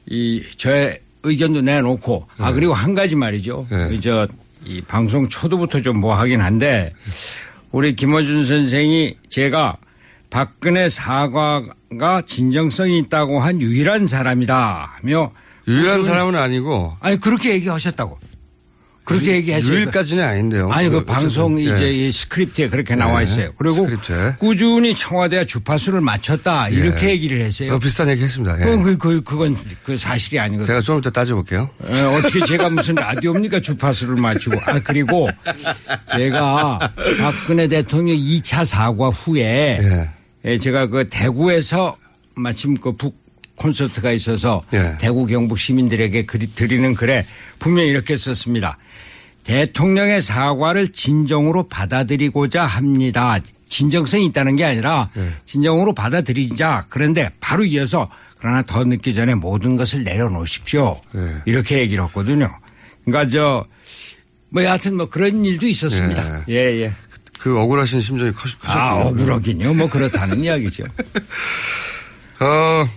이 0.10 0.42
저의 0.58 0.98
의견도 1.24 1.62
내놓고 1.62 2.28
네. 2.38 2.44
아 2.46 2.52
그리고 2.52 2.74
한 2.74 2.94
가지 2.96 3.16
말이죠. 3.16 3.66
저 4.02 4.28
이 4.66 4.82
방송 4.82 5.28
초도부터 5.28 5.82
좀 5.82 5.98
뭐 6.00 6.16
하긴 6.16 6.42
한데 6.42 6.94
우리 7.72 7.96
김호준 7.96 8.44
선생이 8.46 9.18
제가 9.30 9.78
박근혜 10.30 10.88
사과가 10.90 12.22
진정성이 12.26 13.00
있다고 13.00 13.40
한 13.40 13.62
유일한 13.62 14.08
사람이다 14.08 14.92
하며 15.02 15.32
유일한 15.68 16.04
사람은 16.04 16.36
아니고 16.36 16.96
아니 17.02 17.20
그렇게 17.20 17.52
얘기하셨다고. 17.52 18.20
그렇게 19.04 19.34
얘기했어요. 19.34 19.74
유일까지는 19.74 20.24
아닌데요. 20.24 20.70
아니 20.72 20.88
그 20.90 21.00
그 21.00 21.06
방송 21.06 21.56
어쨌든, 21.56 21.76
이제 21.76 21.86
예. 21.88 21.92
이 22.08 22.12
스크립트에 22.12 22.70
그렇게 22.70 22.94
네, 22.96 23.00
나와 23.00 23.22
있어요. 23.24 23.50
그리고 23.58 23.76
스크립트에. 23.78 24.36
꾸준히 24.40 24.94
청와대와 24.96 25.46
주파수를 25.46 26.02
맞췄다 26.02 26.70
이렇게 26.70 27.08
예. 27.08 27.12
얘기를 27.12 27.42
했어요. 27.42 27.74
어, 27.74 27.80
비슷한 27.80 28.10
얘기 28.10 28.24
했습니다. 28.24 28.60
예. 28.60 28.64
그건 28.66 28.84
그, 28.84 28.98
그, 28.98 29.22
그건 29.22 29.58
그 29.84 29.98
사실이 29.98 30.40
아니거든요. 30.40 30.66
제가 30.68 30.82
좀 30.82 31.00
이따 31.00 31.10
따져볼게요. 31.10 31.70
예, 31.90 32.02
어떻게 32.02 32.46
제가 32.46 32.70
무슨 32.70 32.96
라디오입니까 32.96 33.60
주파수를 33.62 34.16
맞추고. 34.18 34.58
아, 34.66 34.80
그리고 34.84 35.28
제가 36.10 36.94
박근혜 37.20 37.68
대통령 37.68 38.16
2차 38.18 38.66
사과 38.66 39.10
후에 39.10 40.10
예, 40.46 40.58
제가 40.58 40.88
그 40.88 41.08
대구에서 41.10 41.96
마침 42.36 42.76
그 42.78 42.96
북 42.96 43.21
콘서트가 43.66 44.12
있어서 44.12 44.64
예. 44.74 44.98
대구 45.00 45.26
경북 45.28 45.60
시민들에게 45.60 46.26
그리- 46.26 46.48
드리는 46.48 46.94
글에 46.96 47.26
분명히 47.60 47.90
이렇게 47.90 48.18
썼습니다. 48.18 48.78
대통령의 49.44 50.22
사과를 50.22 50.90
진정으로 50.90 51.68
받아들이고자 51.68 52.66
합니다. 52.66 53.38
진정성이 53.70 54.26
있다는 54.26 54.56
게 54.56 54.66
아니라 54.66 55.10
예. 55.18 55.32
진정으로 55.46 55.94
받아들이자. 55.94 56.88
그런데 56.90 57.30
바로 57.40 57.64
이어서 57.66 58.10
그러나 58.38 58.64
더 58.64 58.84
늦기 58.84 59.14
전에 59.14 59.36
모든 59.36 59.78
것을 59.78 60.04
내려놓으십시오. 60.04 61.00
예. 61.16 61.36
이렇게 61.46 61.80
얘기를 61.80 62.04
했거든요. 62.06 62.50
그러니까 63.06 63.32
저, 63.32 63.66
뭐 64.50 64.64
여하튼 64.64 64.98
뭐 64.98 65.08
그런 65.10 65.46
일도 65.46 65.68
있었습니다. 65.68 66.46
예, 66.50 66.56
예. 66.56 66.94
그 67.40 67.58
억울하신 67.58 68.02
심정이 68.02 68.32
커, 68.34 68.42
크셨군요. 68.44 68.74
아, 68.74 69.02
억울하긴요. 69.06 69.74
뭐 69.76 69.90
그렇다는 69.90 70.44
이야기죠. 70.44 70.84
어, 72.42 72.88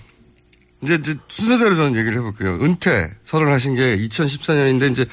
이제, 0.84 0.94
이제 0.94 1.14
순서대로 1.28 1.74
저는 1.74 1.96
얘기를 1.96 2.18
해볼게요. 2.18 2.58
은퇴 2.62 3.10
선언하신 3.24 3.74
게 3.74 3.96
2014년인데 3.96 4.90
이제 4.90 5.06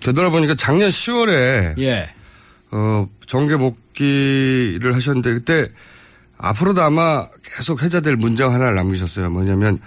되돌아보니까 0.00 0.54
작년 0.56 0.88
10월에 0.88 1.78
예. 1.78 2.10
어, 2.70 3.08
정계 3.26 3.56
복귀를 3.56 4.94
하셨는데 4.94 5.34
그때 5.34 5.68
앞으로도 6.38 6.82
아마 6.82 7.26
계속 7.42 7.82
회자될 7.82 8.16
문장 8.16 8.52
하나를 8.54 8.74
남기셨어요. 8.76 9.30
뭐냐면 9.30 9.78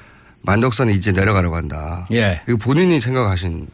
만덕산에 0.41 0.93
이제 0.93 1.11
내려가려고 1.11 1.55
한다. 1.55 2.07
예. 2.11 2.41
이거 2.47 2.57
본인이 2.57 2.99
생각하신 2.99 3.67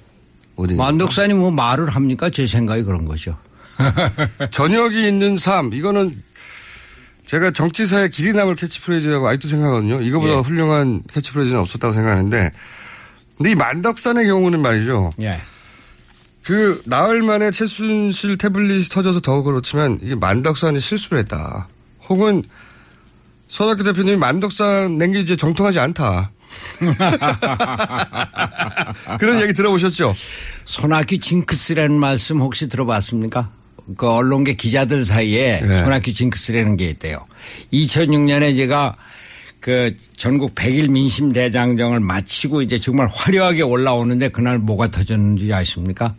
어디? 0.56 0.76
만덕산이 0.76 1.34
뭐 1.34 1.52
말을 1.52 1.90
합니까? 1.90 2.30
제 2.30 2.46
생각이 2.46 2.84
그런 2.84 3.06
거죠. 3.06 3.38
저녁이 4.52 5.08
있는 5.08 5.38
삶 5.38 5.74
이거는 5.74 6.24
제가 7.28 7.52
정치사에 7.52 8.10
길이 8.10 8.34
남을 8.34 8.56
캐치프레이즈라고 8.56 9.28
아직도 9.28 9.48
생각하거든요. 9.50 10.02
이거보다 10.02 10.34
예. 10.34 10.38
훌륭한 10.40 11.04
캐치프레이즈는 11.14 11.60
없었다고 11.60 11.94
생각하는데 11.94 12.52
근데 13.38 13.52
이 13.52 13.56
만덕산의 13.56 14.26
경우는 14.26 14.62
말이죠. 14.62 15.12
예. 15.22 15.40
그 16.44 16.82
나흘 16.86 17.22
만에 17.22 17.52
최순실 17.52 18.38
태블릿이 18.38 18.90
터져서 18.90 19.20
더 19.20 19.44
그렇지만 19.44 20.00
이게 20.02 20.16
만덕산이 20.16 20.80
실수를 20.80 21.20
했다. 21.20 21.68
혹은 22.08 22.44
손학규 23.50 23.84
대표님이 23.84 24.18
만덕산 24.18 24.98
낸 24.98 25.12
게 25.12 25.20
이제 25.20 25.36
정통하지 25.36 25.80
않다. 25.80 26.32
그런 29.20 29.42
얘기 29.42 29.54
들어보셨죠? 29.54 30.16
손학규 30.66 31.20
징크스라는 31.20 32.00
말씀 32.00 32.40
혹시 32.42 32.68
들어봤습니까? 32.70 33.52
그 33.96 34.10
언론계 34.10 34.56
기자들 34.56 35.06
사이에 35.06 35.62
네. 35.62 35.84
손학규 35.84 36.14
징크스라는 36.14 36.76
게 36.78 36.90
있대요. 36.90 37.26
2006년에 37.72 38.56
제가 38.56 38.96
그 39.60 39.96
전국 40.16 40.56
100일 40.56 40.90
민심 40.90 41.32
대장정을 41.32 42.00
마치고 42.00 42.62
이제 42.62 42.80
정말 42.80 43.08
화려하게 43.12 43.62
올라오는데 43.64 44.30
그날 44.30 44.58
뭐가 44.58 44.92
터졌는지 44.92 45.52
아십니까? 45.54 46.16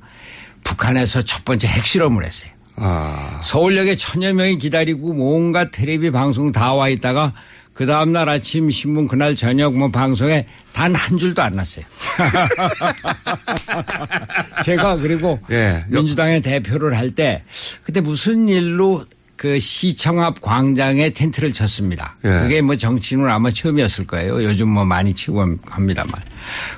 북한에서 0.64 1.22
첫 1.22 1.44
번째 1.44 1.66
핵실험을 1.68 2.24
했어요. 2.24 2.50
아. 2.76 3.40
서울역에 3.42 3.96
천여 3.96 4.34
명이 4.34 4.58
기다리고 4.58 5.08
온갖 5.34 5.70
텔레비 5.72 6.10
방송 6.10 6.52
다 6.52 6.74
와 6.74 6.88
있다가 6.88 7.32
그 7.78 7.86
다음날 7.86 8.28
아침 8.28 8.72
신문 8.72 9.06
그날 9.06 9.36
저녁 9.36 9.76
뭐 9.78 9.88
방송에 9.88 10.44
단 10.72 10.92
한 10.96 11.16
줄도 11.16 11.40
안 11.40 11.54
났어요. 11.54 11.84
제가 14.64 14.96
그리고 14.96 15.38
예. 15.52 15.84
민주당의 15.88 16.40
대표를 16.42 16.96
할 16.96 17.12
때 17.14 17.44
그때 17.84 18.00
무슨 18.00 18.48
일로 18.48 19.04
그 19.36 19.60
시청 19.60 20.20
앞 20.20 20.40
광장에 20.40 21.10
텐트를 21.10 21.52
쳤습니다. 21.52 22.16
예. 22.24 22.30
그게 22.40 22.60
뭐 22.62 22.74
정치인은 22.74 23.30
아마 23.30 23.52
처음이었을 23.52 24.08
거예요. 24.08 24.42
요즘 24.42 24.70
뭐 24.70 24.84
많이 24.84 25.14
치고 25.14 25.58
합니다만. 25.66 26.14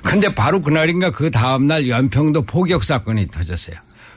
근데 0.03 0.35
바로 0.35 0.61
그날인가 0.61 1.13
그 1.13 1.31
다음날 1.31 1.89
연평도 1.89 2.43
포격 2.43 2.85
사건이 2.85 3.29
터졌어요. 3.29 3.77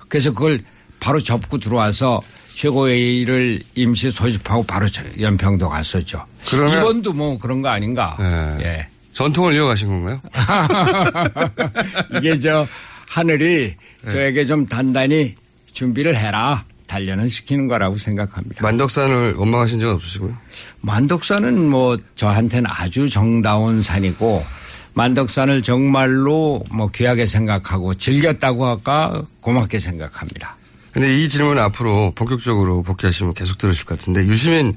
그래서 0.09 0.33
그걸 0.33 0.59
바로 0.99 1.21
접고 1.21 1.59
들어와서 1.59 2.19
최고회의를 2.55 3.59
임시 3.75 4.11
소집하고 4.11 4.63
바로 4.63 4.87
저- 4.89 5.03
연평도 5.19 5.67
갔었죠. 5.69 6.25
그러면- 6.47 6.79
이번도 6.79 7.13
뭐 7.13 7.37
그런 7.37 7.61
거 7.61 7.69
아닌가. 7.69 8.17
예. 8.19 8.63
예. 8.65 8.87
전통을 9.13 9.53
이어가신 9.55 9.87
건가요? 9.89 10.21
이게 12.17 12.39
저 12.39 12.67
하늘이 13.07 13.75
네. 14.03 14.11
저에게 14.11 14.45
좀 14.45 14.65
단단히 14.65 15.35
준비를 15.71 16.15
해라. 16.15 16.65
단련을 16.87 17.29
시키는 17.29 17.67
거라고 17.67 17.97
생각합니다. 17.97 18.61
만덕산을 18.61 19.33
원망하신 19.35 19.79
적은 19.79 19.95
없으시고요? 19.95 20.35
만덕산은 20.81 21.67
뭐 21.69 21.97
저한테는 22.15 22.69
아주 22.69 23.09
정다운 23.09 23.81
산이고 23.81 24.45
만덕산을 24.93 25.63
정말로 25.63 26.63
뭐 26.71 26.87
귀하게 26.89 27.25
생각하고 27.25 27.95
즐겼다고 27.95 28.67
할까 28.67 29.23
고맙게 29.41 29.79
생각합니다. 29.79 30.55
근데 30.93 31.17
이 31.17 31.27
질문 31.27 31.57
앞으로 31.57 32.11
본격적으로 32.15 32.83
복귀하시면 32.83 33.33
계속 33.33 33.57
들으실 33.57 33.85
것 33.85 33.97
같은데 33.97 34.25
유시민 34.25 34.75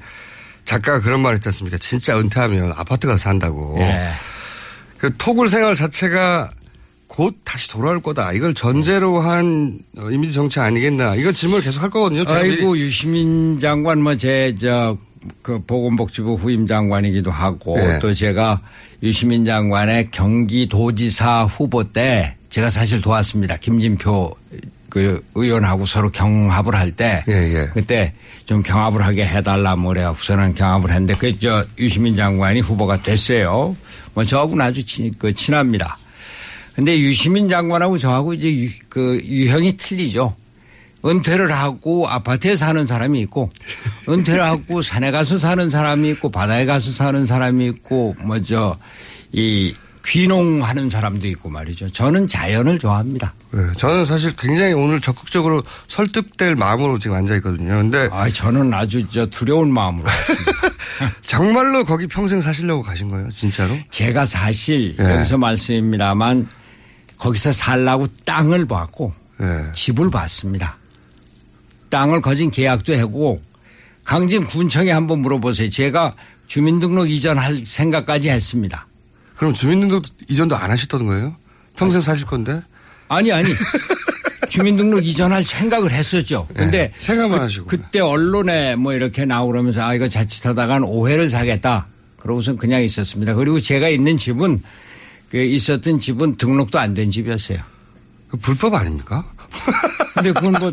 작가가 0.65 0.99
그런 0.99 1.21
말 1.21 1.33
했지 1.35 1.47
않습니까? 1.49 1.77
진짜 1.77 2.19
은퇴하면 2.19 2.73
아파트 2.75 3.07
가서 3.07 3.19
산다고. 3.21 3.77
예. 3.79 4.09
그 4.97 5.15
토굴 5.17 5.47
생활 5.47 5.75
자체가 5.75 6.51
곧 7.05 7.35
다시 7.45 7.69
돌아올 7.69 8.01
거다. 8.01 8.33
이걸 8.33 8.53
전제로 8.53 9.19
한 9.19 9.79
어, 9.97 10.09
이미지 10.09 10.33
정치 10.33 10.59
아니겠나. 10.59 11.15
이거 11.15 11.31
질문을 11.31 11.63
계속 11.63 11.81
할 11.81 11.89
거거든요. 11.89 12.25
아이고 12.27 12.73
미리. 12.73 12.81
유시민 12.85 13.59
장관 13.59 14.01
뭐 14.01 14.15
제 14.15 14.53
저 14.57 14.97
그 15.41 15.59
보건복지부 15.65 16.35
후임 16.35 16.67
장관이기도 16.67 17.31
하고 17.31 17.77
예. 17.79 17.99
또 17.99 18.13
제가 18.13 18.61
유시민 19.03 19.45
장관의 19.45 20.11
경기도지사 20.11 21.43
후보 21.43 21.83
때 21.83 22.35
제가 22.49 22.69
사실 22.69 23.01
도왔습니다. 23.01 23.57
김진표 23.57 24.31
그 24.89 25.21
의원하고 25.35 25.85
서로 25.85 26.09
경합을 26.11 26.75
할때 26.75 27.23
예, 27.27 27.69
그때 27.73 28.13
좀 28.45 28.63
경합을 28.63 29.03
하게 29.03 29.25
해달라 29.25 29.75
뭐래야 29.75 30.11
우선은 30.11 30.55
경합을 30.55 30.89
했는데 30.91 31.15
그 31.15 31.37
저 31.39 31.65
유시민 31.77 32.15
장관이 32.15 32.61
후보가 32.61 33.01
됐어요. 33.03 33.75
뭐 34.13 34.23
저하고는 34.23 34.65
아주 34.65 34.83
친, 34.83 35.13
그 35.19 35.33
친합니다. 35.33 35.97
근데 36.75 36.97
유시민 36.99 37.49
장관하고 37.49 37.97
저하고 37.97 38.33
이제 38.33 38.51
유, 38.55 38.69
그 38.89 39.19
유형이 39.23 39.77
틀리죠. 39.77 40.35
은퇴를 41.05 41.51
하고 41.51 42.07
아파트에 42.07 42.55
사는 42.55 42.85
사람이 42.87 43.19
있고 43.21 43.49
은퇴를 44.09 44.43
하고 44.43 44.81
산에 44.81 45.11
가서 45.11 45.37
사는 45.37 45.69
사람이 45.69 46.09
있고 46.11 46.29
바다에 46.29 46.65
가서 46.65 46.91
사는 46.91 47.25
사람이 47.25 47.67
있고 47.67 48.15
뭐저이 48.23 49.73
귀농하는 50.07 50.89
사람도 50.89 51.27
있고 51.27 51.49
말이죠. 51.49 51.91
저는 51.91 52.27
자연을 52.27 52.79
좋아합니다. 52.79 53.33
네, 53.51 53.59
저는 53.77 54.05
사실 54.05 54.33
굉장히 54.37 54.71
오늘 54.73 55.01
적극적으로 55.01 55.63
설득될 55.87 56.55
마음으로 56.55 56.97
지금 56.97 57.17
앉아 57.17 57.35
있거든요. 57.35 57.75
근데 57.75 58.07
아, 58.11 58.29
저는 58.29 58.73
아주 58.73 59.05
저 59.09 59.25
두려운 59.25 59.71
마음으로 59.71 60.07
왔습니다. 60.07 60.51
정말로 61.27 61.83
거기 61.83 62.07
평생 62.07 62.39
사시려고 62.39 62.83
가신 62.83 63.09
거예요, 63.09 63.29
진짜로? 63.31 63.77
제가 63.89 64.25
사실 64.25 64.95
예. 64.97 65.03
여기서 65.03 65.37
말씀입니다만 65.37 66.47
거기서 67.17 67.51
살라고 67.51 68.07
땅을 68.25 68.65
받고 68.65 69.13
예. 69.41 69.73
집을 69.73 70.09
받습니다. 70.09 70.77
땅을 71.89 72.21
거진 72.21 72.49
계약도 72.49 72.97
하고 72.97 73.41
강진 74.05 74.45
군청에 74.45 74.91
한번 74.91 75.19
물어보세요. 75.19 75.69
제가 75.69 76.15
주민등록 76.45 77.09
이전할 77.09 77.57
생각까지 77.65 78.29
했습니다. 78.29 78.87
그럼 79.37 79.53
주민등록 79.53 80.03
이전도 80.27 80.55
안 80.55 80.71
하셨던 80.71 81.05
거예요? 81.05 81.35
평생 81.75 82.01
사실 82.01 82.25
건데? 82.25 82.59
아니 83.07 83.31
아니. 83.31 83.49
주민등록 84.49 85.05
이전할 85.05 85.43
생각을 85.43 85.91
했었죠. 85.91 86.47
근데 86.55 86.77
예, 86.79 86.91
생각만 86.99 87.39
그, 87.39 87.43
하시고. 87.43 87.67
그때 87.67 87.99
언론에 87.99 88.75
뭐 88.75 88.93
이렇게 88.93 89.25
나오면서 89.25 89.83
아 89.83 89.93
이거 89.93 90.07
자칫하다간 90.07 90.83
오해를 90.83 91.29
사겠다. 91.29 91.87
그러고선 92.19 92.57
그냥 92.57 92.81
있었습니다. 92.83 93.35
그리고 93.35 93.59
제가 93.59 93.89
있는 93.89 94.17
집은 94.17 94.61
그 95.29 95.37
있었던 95.37 95.99
집은 95.99 96.37
등록도 96.37 96.79
안 96.79 96.93
된 96.93 97.11
집이었어요. 97.11 97.59
불법 98.41 98.73
아닙니까? 98.73 99.23
근데 100.15 100.31
그건 100.31 100.53
뭐 100.53 100.71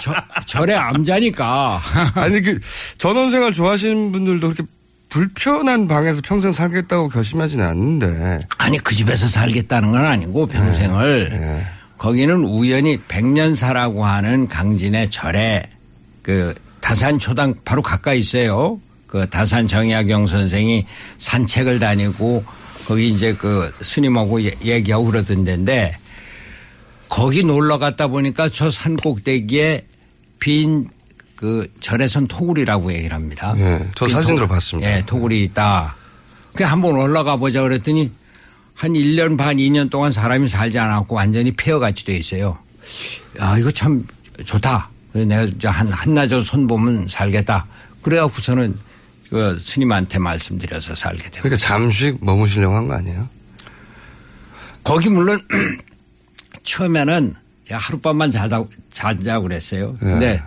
저, 0.00 0.12
절의 0.46 0.76
암자니까. 0.76 1.82
아니 2.14 2.40
그 2.40 2.58
전원생활 2.98 3.52
좋아하시는 3.52 4.12
분들도 4.12 4.48
그렇게 4.52 4.62
불편한 5.16 5.88
방에서 5.88 6.20
평생 6.22 6.52
살겠다고 6.52 7.08
결심하지는 7.08 7.64
않는데. 7.64 8.40
아니 8.58 8.76
그 8.78 8.94
집에서 8.94 9.26
살겠다는 9.28 9.90
건 9.90 10.04
아니고 10.04 10.44
평생을 10.44 11.28
네, 11.30 11.66
거기는 11.96 12.44
우연히 12.44 12.98
백년사라고 13.08 14.04
하는 14.04 14.46
강진의 14.46 15.08
절에 15.10 15.62
그 16.20 16.52
다산 16.82 17.18
초당 17.18 17.54
바로 17.64 17.80
가까이 17.80 18.18
있어요. 18.20 18.78
그 19.06 19.26
다산 19.30 19.66
정약용 19.66 20.26
선생이 20.26 20.84
산책을 21.16 21.78
다니고 21.78 22.44
거기 22.86 23.08
이제 23.08 23.32
그 23.34 23.72
스님하고 23.80 24.44
얘- 24.44 24.52
얘기하고 24.62 25.06
그러던 25.06 25.44
데인데 25.44 25.96
거기 27.08 27.42
놀러 27.42 27.78
갔다 27.78 28.08
보니까 28.08 28.50
저 28.50 28.68
산 28.70 28.96
꼭대기에 28.96 29.86
빈 30.40 30.90
그 31.36 31.70
절에선 31.80 32.26
토굴이라고 32.28 32.92
얘기를 32.94 33.14
합니다. 33.14 33.54
예, 33.58 33.88
저빈 33.94 34.14
사진으로 34.14 34.40
토굴. 34.44 34.56
봤습니다. 34.56 34.90
예, 34.90 35.02
토굴이 35.06 35.42
있다. 35.44 35.96
그 36.54 36.64
한번 36.64 36.94
올라가 36.96 37.36
보자 37.36 37.60
그랬더니 37.62 38.10
한 38.74 38.92
1년 38.94 39.36
반, 39.36 39.56
2년 39.58 39.90
동안 39.90 40.10
사람이 40.12 40.48
살지 40.48 40.78
않았고 40.78 41.14
완전히 41.14 41.52
폐허같이 41.52 42.04
돼 42.06 42.16
있어요. 42.16 42.58
야, 43.40 43.56
이거 43.58 43.70
참 43.70 44.06
좋다. 44.44 44.88
그래서 45.12 45.28
내가 45.28 45.70
한, 45.70 45.88
한나절 45.88 46.44
손 46.44 46.66
보면 46.66 47.06
살겠다. 47.08 47.66
그래갖고서는 48.02 48.76
그 49.30 49.58
스님한테 49.60 50.18
말씀드려서 50.18 50.94
살게 50.94 51.24
되고. 51.30 51.42
그러니까 51.42 51.56
잠시 51.56 52.16
머무시려고 52.20 52.74
한 52.76 52.86
거 52.88 52.94
아니에요? 52.94 53.28
거기 54.84 55.08
물론 55.08 55.40
처음에는 56.62 57.34
제가 57.66 57.80
하룻밤만 57.80 58.30
자자고, 58.30 58.68
자자고 58.92 59.42
그랬어요. 59.44 59.92
네. 60.00 60.10
근데 60.10 60.42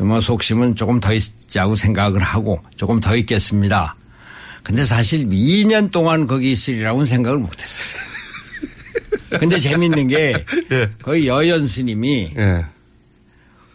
뭐 0.00 0.20
속심은 0.20 0.76
조금 0.76 1.00
더 1.00 1.12
있자고 1.12 1.76
생각을 1.76 2.20
하고 2.20 2.62
조금 2.76 3.00
더 3.00 3.16
있겠습니다. 3.16 3.96
근데 4.62 4.84
사실 4.84 5.26
2년 5.28 5.90
동안 5.90 6.26
거기 6.26 6.52
있으리라고는 6.52 7.06
생각을 7.06 7.38
못 7.38 7.50
했었어요. 7.60 8.02
근데 9.40 9.58
재밌는 9.58 10.08
게 10.08 10.34
예. 10.72 10.90
거기 11.02 11.26
여연 11.26 11.66
스님이 11.66 12.32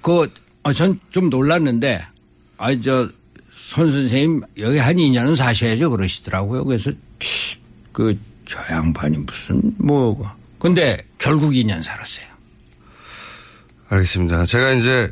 그, 0.01 0.31
어, 0.63 0.73
전좀 0.73 1.29
놀랐는데 1.29 2.05
아, 2.57 2.79
저, 2.81 3.09
손 3.55 3.91
선생님 3.91 4.41
여기 4.59 4.77
한 4.77 4.95
2년은 4.95 5.35
사셔야죠 5.35 5.89
그러시더라고요. 5.89 6.63
그래서 6.65 6.91
그, 7.91 8.17
저 8.45 8.59
양반이 8.71 9.17
무슨 9.17 9.61
뭐, 9.77 10.21
근데 10.59 10.97
결국 11.17 11.51
2년 11.51 11.81
살았어요. 11.81 12.25
알겠습니다. 13.89 14.45
제가 14.45 14.73
이제 14.73 15.11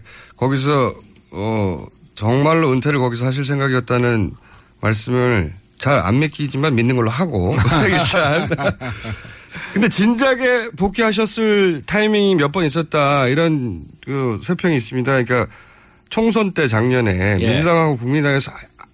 거기서 0.52 0.96
어 1.32 1.86
정말로 2.16 2.72
은퇴를 2.72 3.00
거기서 3.00 3.26
하실 3.28 3.46
생각이었다는 3.46 4.34
말씀을 4.82 5.54
잘 5.78 6.00
안 6.00 6.20
믿기지만 6.20 6.76
믿는 6.76 6.96
걸로 6.96 7.10
하고 7.10 7.54
일단 7.90 8.48
근데 9.74 9.88
진작에 9.90 10.70
복귀하셨을 10.78 11.84
타이밍이 11.86 12.36
몇 12.36 12.52
번 12.52 12.66
있었다 12.66 13.28
이런 13.28 13.86
그 14.04 14.40
세평이 14.44 14.76
있습니다. 14.76 15.24
그러니까 15.24 15.48
총선 16.10 16.54
때 16.54 16.68
작년에 16.68 17.38
예. 17.40 17.48
민주당하고 17.48 17.98
국민당에서 17.98 18.52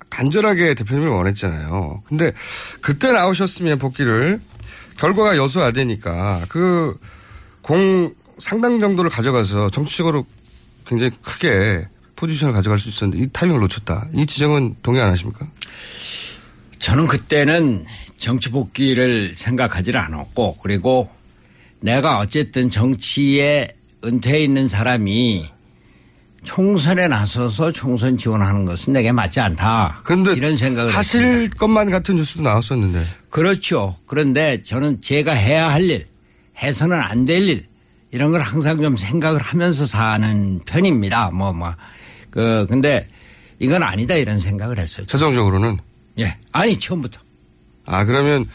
간절하게 0.09 0.75
대표님을 0.75 1.09
원했잖아요. 1.09 2.03
근데 2.07 2.31
그때 2.81 3.11
나오셨으면 3.11 3.79
복귀를 3.79 4.39
결과가 4.97 5.37
여소야되니까 5.37 6.45
그 6.49 6.97
공 7.61 8.13
상당 8.37 8.79
정도를 8.79 9.11
가져가서 9.11 9.69
정치적으로 9.71 10.25
굉장히 10.88 11.11
크게 11.21 11.88
포지션을 12.15 12.53
가져갈 12.53 12.79
수 12.79 12.89
있었는데 12.89 13.23
이 13.23 13.27
타이밍을 13.31 13.61
놓쳤다. 13.61 14.07
이 14.13 14.25
지적은 14.25 14.77
동의 14.81 15.01
안 15.01 15.09
하십니까? 15.11 15.47
저는 16.79 17.07
그때는 17.07 17.85
정치 18.17 18.49
복귀를 18.49 19.33
생각하지를 19.35 19.99
않았고 19.99 20.57
그리고 20.57 21.09
내가 21.79 22.17
어쨌든 22.19 22.69
정치에 22.69 23.67
은퇴해 24.03 24.39
있는 24.43 24.67
사람이 24.67 25.49
총선에 26.43 27.07
나서서 27.07 27.71
총선 27.71 28.17
지원하는 28.17 28.63
것은 28.65 28.93
내게 28.93 29.11
맞지 29.11 29.39
않다. 29.39 30.01
근데 30.05 30.33
이런 30.33 30.55
생각을 30.55 30.95
하실 30.95 31.23
했습니다. 31.23 31.57
것만 31.57 31.91
같은 31.91 32.15
뉴스도 32.15 32.43
나왔었는데. 32.43 33.03
그렇죠. 33.29 33.97
그런데 34.05 34.63
저는 34.63 35.01
제가 35.01 35.33
해야 35.33 35.69
할 35.69 35.83
일, 35.83 36.07
해서는 36.61 36.97
안 36.97 37.25
될 37.25 37.49
일, 37.49 37.65
이런 38.12 38.32
걸 38.32 38.41
항상 38.41 38.82
좀 38.82 38.95
생각을 38.95 39.41
하면서 39.41 39.86
사는 39.86 40.60
편입니다. 40.66 41.32
뭐, 41.32 41.51
뭐. 41.53 41.74
그, 42.30 42.66
근데 42.70 43.08
이건 43.60 43.84
아니다 43.84 44.16
이런 44.16 44.39
생각을 44.39 44.80
했어요. 44.80 45.05
최종적으로는? 45.05 45.78
예. 46.20 46.38
아니, 46.51 46.80
처음부터. 46.80 47.20
아, 47.86 48.05
그러면 48.05 48.45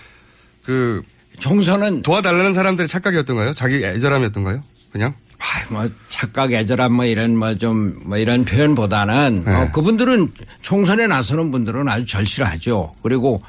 그. 0.65 1.03
총선은. 1.41 2.03
도와달라는 2.03 2.53
사람들의 2.53 2.87
착각이었던가요? 2.89 3.55
자기 3.55 3.85
애절함이었던가요? 3.85 4.63
그냥? 4.93 5.15
아, 5.39 5.73
뭐 5.73 5.89
착각 6.07 6.53
애절함 6.53 6.93
뭐 6.93 7.05
이런 7.05 7.37
뭐 7.37 7.55
좀 7.57 8.01
뭐 8.05 8.17
이런 8.19 8.45
표현보다는 8.45 9.43
네. 9.45 9.53
어, 9.53 9.73
그분들은 9.73 10.33
총선에 10.61 11.09
나서는 11.09 11.51
분들은 11.51 11.89
아주 11.89 12.05
절실하죠. 12.05 12.95
그리고 13.03 13.43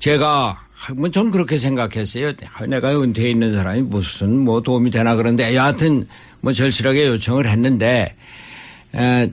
제가 0.00 0.60
뭐전 0.96 1.30
그렇게 1.30 1.58
생각했어요. 1.58 2.32
아, 2.54 2.66
내가 2.66 3.00
은퇴해 3.00 3.30
있는 3.30 3.52
사람이 3.54 3.82
무슨 3.82 4.38
뭐 4.38 4.62
도움이 4.62 4.90
되나 4.90 5.14
그런데 5.14 5.54
여하튼 5.54 6.06
뭐 6.40 6.52
절실하게 6.52 7.06
요청을 7.08 7.46
했는데 7.46 8.16
에, 8.94 9.32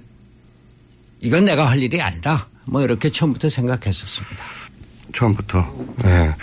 이건 1.21 1.45
내가 1.45 1.69
할 1.69 1.81
일이 1.81 2.01
아니다. 2.01 2.47
뭐 2.65 2.81
이렇게 2.83 3.09
처음부터 3.09 3.49
생각했었습니다. 3.49 4.43
처음부터. 5.13 5.87
네. 6.03 6.35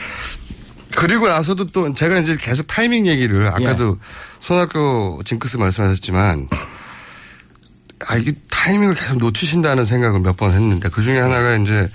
그리고 0.97 1.29
나서도 1.29 1.67
또 1.67 1.93
제가 1.93 2.19
이제 2.21 2.37
계속 2.41 2.67
타이밍 2.67 3.07
얘기를 3.07 3.49
아까도 3.49 3.99
손학규 4.41 5.21
징크스 5.25 5.59
말씀하셨지만 5.59 6.49
아, 8.07 8.17
이게 8.17 8.33
타이밍을 8.51 8.95
계속 8.95 9.19
놓치신다는 9.19 9.85
생각을 9.85 10.21
몇 10.21 10.37
번 10.37 10.53
했는데 10.53 10.89
그 10.89 11.03
중에 11.03 11.19
하나가 11.19 11.57
이제 11.57 11.89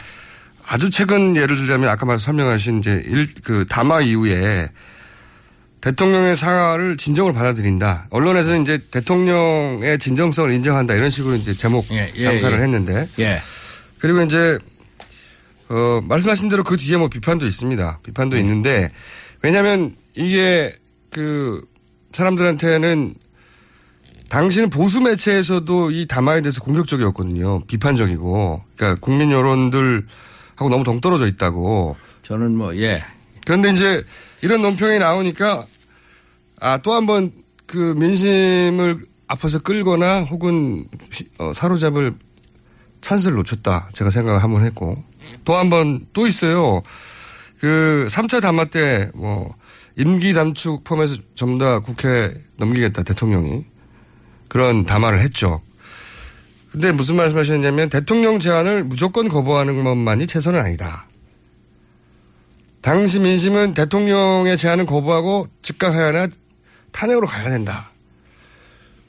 아주 0.70 0.92
최근 0.92 1.36
예를 1.36 1.56
들자면 1.56 1.90
아까 1.90 2.06
말 2.06 2.20
설명하신 2.20 2.80
이제 2.80 3.02
일, 3.06 3.28
그 3.44 3.66
담화 3.68 4.02
이후에 4.02 4.70
대통령의 5.82 6.36
사과를 6.36 6.96
진정을 6.96 7.34
받아들인다. 7.34 8.06
언론에서는 8.12 8.62
이제 8.62 8.80
대통령의 8.92 9.98
진정성을 9.98 10.52
인정한다. 10.54 10.94
이런 10.94 11.10
식으로 11.10 11.36
이제 11.38 11.54
제목 11.54 11.88
예, 11.92 12.12
장사를 12.22 12.56
예. 12.56 12.62
했는데. 12.62 13.10
예. 13.18 13.42
그리고 13.98 14.22
이제 14.22 14.60
어, 15.70 16.02
말씀하신 16.04 16.50
대로 16.50 16.64
그 16.64 16.78
뒤에 16.78 16.98
뭐 16.98 17.08
비판도 17.10 17.48
있습니다. 17.48 18.02
비판도 18.04 18.36
네. 18.36 18.42
있는데 18.44 18.92
왜냐하면 19.42 19.96
이게 20.16 20.76
그 21.10 21.64
사람들한테는 22.12 23.16
당시는 24.30 24.70
보수 24.70 25.02
매체에서도 25.02 25.90
이 25.90 26.06
담화에 26.06 26.42
대해서 26.42 26.62
공격적이었거든요. 26.62 27.66
비판적이고. 27.66 28.64
그러니까 28.76 29.00
국민 29.02 29.32
여론들 29.32 30.06
하고 30.60 30.70
너무 30.70 30.84
동떨어져 30.84 31.26
있다고. 31.28 31.96
저는 32.24 32.56
뭐, 32.58 32.76
예. 32.76 33.02
그런데 33.46 33.72
이제 33.72 34.04
이런 34.42 34.62
논평이 34.62 35.00
나오니까 35.00 35.66
아, 36.60 36.78
또 36.80 36.92
한 36.94 37.06
번 37.06 37.32
그 37.66 37.94
민심을 37.98 39.06
앞에서 39.28 39.60
끌거나 39.60 40.22
혹은 40.24 40.86
어, 41.38 41.54
사로잡을 41.54 42.16
찬스를 43.02 43.38
놓쳤다. 43.38 43.90
제가 43.94 44.10
생각을 44.10 44.42
한 44.44 44.52
번 44.52 44.66
했고. 44.66 45.02
또 45.46 45.54
한 45.56 45.70
번 45.70 46.06
또 46.14 46.28
있어요. 46.28 46.82
그 47.60 48.08
3차 48.10 48.42
담화 48.42 48.66
때 48.66 49.10
뭐 49.14 49.56
임기 49.98 50.34
단축 50.34 50.84
포함해서 50.84 51.16
전부 51.36 51.60
다 51.64 51.80
국회 51.80 52.34
넘기겠다 52.58 53.04
대통령이 53.04 53.66
그런 54.50 54.84
담화를 54.86 55.20
했죠. 55.22 55.62
근데 56.72 56.92
무슨 56.92 57.16
말씀하시느냐면 57.16 57.90
대통령 57.90 58.40
제안을 58.40 58.84
무조건 58.84 59.28
거부하는 59.28 59.84
것만이 59.84 60.28
최선은 60.28 60.60
아니다. 60.60 61.08
당시 62.82 63.20
민심은 63.20 63.74
대통령의 63.74 64.58
제안을 64.58 64.86
거부하고 64.86 65.48
즉각하거나 65.62 66.28
탄핵으로 66.92 67.28
가야 67.28 67.50
된다. 67.50 67.90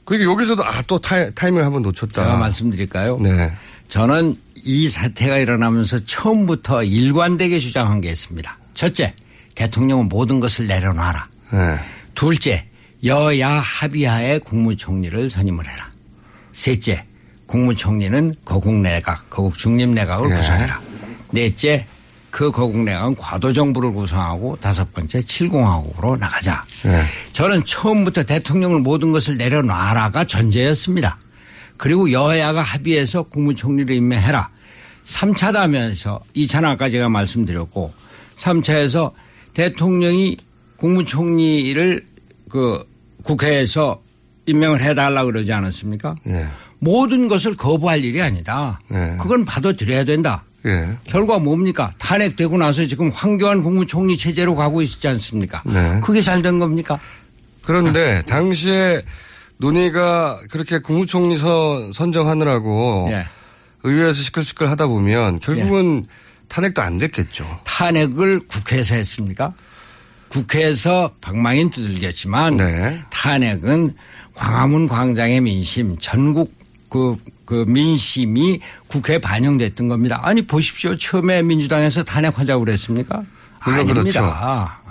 그러니까 0.04 0.30
여기서도 0.32 0.64
아 0.64 0.82
또 0.86 0.98
타임을 0.98 1.64
한번 1.64 1.82
놓쳤다. 1.82 2.22
제가 2.24 2.36
말씀드릴까요? 2.36 3.18
네. 3.20 3.52
저는 3.88 4.34
이 4.64 4.88
사태가 4.88 5.38
일어나면서 5.38 6.04
처음부터 6.04 6.82
일관되게 6.82 7.60
주장한 7.60 8.00
게 8.00 8.10
있습니다. 8.10 8.58
첫째, 8.74 9.14
대통령은 9.54 10.08
모든 10.08 10.40
것을 10.40 10.66
내려놔라. 10.66 11.28
네. 11.52 11.78
둘째, 12.14 12.66
여야 13.04 13.50
합의하에 13.60 14.40
국무총리를 14.40 15.30
선임을 15.30 15.68
해라. 15.68 15.88
셋째, 16.52 17.06
국무총리는 17.50 18.32
거국내각, 18.44 19.28
거국중립내각을 19.28 20.28
네. 20.28 20.36
구성해라. 20.36 20.80
넷째, 21.32 21.84
그 22.30 22.52
거국내각은 22.52 23.16
과도정부를 23.16 23.92
구성하고 23.92 24.56
다섯 24.60 24.92
번째, 24.92 25.20
칠공화국으로 25.20 26.16
나가자. 26.16 26.64
네. 26.84 27.02
저는 27.32 27.64
처음부터 27.64 28.22
대통령을 28.22 28.78
모든 28.78 29.10
것을 29.10 29.36
내려놔라가 29.36 30.24
전제였습니다. 30.26 31.18
그리고 31.76 32.12
여야가 32.12 32.62
합의해서 32.62 33.24
국무총리를 33.24 33.96
임명해라. 33.96 34.48
3차다면서 35.06 36.20
2차는 36.36 36.66
아까 36.66 36.88
제가 36.88 37.08
말씀드렸고 37.08 37.92
3차에서 38.36 39.10
대통령이 39.54 40.36
국무총리를 40.76 42.06
그 42.48 42.88
국회에서 43.24 44.00
임명을 44.46 44.82
해달라 44.82 45.24
그러지 45.24 45.52
않았습니까? 45.52 46.14
예. 46.28 46.46
모든 46.80 47.28
것을 47.28 47.56
거부할 47.56 48.02
일이 48.04 48.20
아니다. 48.20 48.80
예. 48.92 49.16
그건 49.20 49.44
받아들여야 49.44 50.04
된다. 50.04 50.42
예. 50.66 50.88
결과 51.04 51.38
뭡니까? 51.38 51.92
탄핵되고 51.98 52.56
나서 52.58 52.84
지금 52.86 53.08
황교안 53.10 53.62
국무총리 53.62 54.16
체제로 54.16 54.54
가고 54.54 54.82
있지 54.82 55.06
않습니까? 55.08 55.62
네. 55.64 56.00
그게 56.02 56.20
잘 56.22 56.42
된 56.42 56.58
겁니까? 56.58 56.98
그런데 57.62 58.22
당시에 58.22 59.02
논의가 59.58 60.40
그렇게 60.50 60.78
국무총리 60.78 61.36
선, 61.36 61.92
선정하느라고 61.92 63.08
예. 63.12 63.26
의회에서 63.82 64.20
시끌시끌 64.22 64.68
하다 64.68 64.86
보면 64.86 65.40
결국은 65.40 66.04
탄핵도 66.48 66.82
안 66.82 66.96
됐겠죠. 66.96 67.60
탄핵을 67.64 68.40
국회에서 68.48 68.94
했습니까? 68.96 69.52
국회에서 70.28 71.12
방망이는 71.20 71.70
두들겼지만 71.70 72.56
네. 72.56 73.00
탄핵은 73.10 73.94
광화문 74.34 74.88
광장의 74.88 75.40
민심 75.40 75.98
전국 75.98 76.52
그, 76.90 77.16
그 77.46 77.64
민심이 77.66 78.60
국회에 78.88 79.18
반영됐던 79.18 79.88
겁니다. 79.88 80.20
아니 80.22 80.46
보십시오. 80.46 80.96
처음에 80.98 81.42
민주당에서 81.42 82.02
탄핵하자고 82.02 82.64
그랬습니까? 82.64 83.22
물론. 83.64 83.86
그렇죠. 83.86 84.32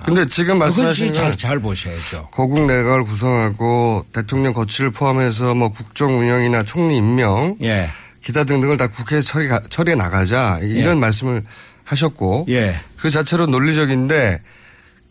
근데 0.06 0.26
지금 0.28 0.60
말씀하신 0.60 1.14
잘, 1.14 1.30
건잘 1.30 1.60
보셔야죠. 1.60 2.30
거국 2.32 2.66
내각을 2.66 3.04
구성하고 3.04 4.06
대통령 4.14 4.54
거취를 4.54 4.92
포함해서 4.92 5.56
뭐 5.56 5.70
국정 5.70 6.20
운영이나 6.20 6.64
총리 6.64 6.98
임명 6.98 7.58
예. 7.62 7.90
기타 8.24 8.44
등등을 8.44 8.78
다 8.78 8.88
국회에 8.88 9.22
처리, 9.22 9.50
처리해 9.70 9.96
나가자 9.96 10.60
이런 10.62 10.98
예. 10.98 11.00
말씀을 11.00 11.44
하셨고 11.84 12.46
예. 12.50 12.76
그 12.98 13.10
자체로 13.10 13.48
논리적인데 13.48 14.42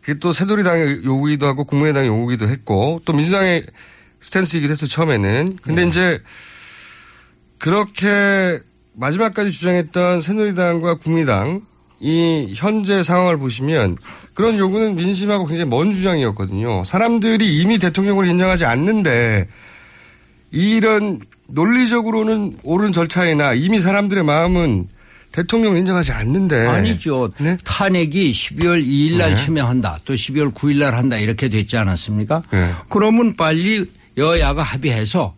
그게 0.01 0.19
또 0.21 0.33
새누리당의 0.33 1.05
요구이기도 1.05 1.47
하고 1.47 1.65
국민의당의 1.65 2.09
요구이기도 2.09 2.49
했고 2.49 3.03
또 3.05 3.13
민주당의 3.13 3.67
스탠스이기도 4.21 4.71
했어 4.71 4.87
처음에는 4.87 5.59
근데 5.63 5.83
예. 5.83 5.87
이제 5.87 6.23
그렇게 7.59 8.59
마지막까지 8.95 9.51
주장했던 9.51 10.21
새누리당과 10.21 10.95
국민당 10.97 11.63
이 12.01 12.53
현재 12.55 13.03
상황을 13.03 13.39
보시면 13.39 13.97
그런 14.35 14.59
요구는 14.59 14.95
민심하고 14.95 15.47
굉장히 15.47 15.69
먼 15.69 15.93
주장이었거든요. 15.93 16.85
사람들이 16.85 17.59
이미 17.61 17.79
대통령을 17.79 18.27
인정하지 18.27 18.65
않는데 18.65 19.49
이런 20.51 21.21
논리적으로는 21.49 22.59
옳은 22.63 22.93
절차이나 22.93 23.55
이미 23.55 23.81
사람들의 23.81 24.23
마음은 24.25 24.89
대통령을 25.33 25.79
인정하지 25.79 26.13
않는데 26.13 26.67
아니죠. 26.67 27.31
탄핵이 27.65 28.31
12월 28.31 28.85
2일 28.85 29.19
날 29.19 29.31
네. 29.31 29.37
참여한다. 29.37 29.99
또 30.05 30.15
12월 30.15 30.55
9일 30.55 30.79
날 30.79 30.95
한다. 30.95 31.19
이렇게 31.19 31.49
됐지 31.49 31.77
않았습니까? 31.77 32.43
네. 32.51 32.71
그러면 32.89 33.37
빨리 33.37 33.85
여야가 34.17 34.63
합의해서 34.63 35.35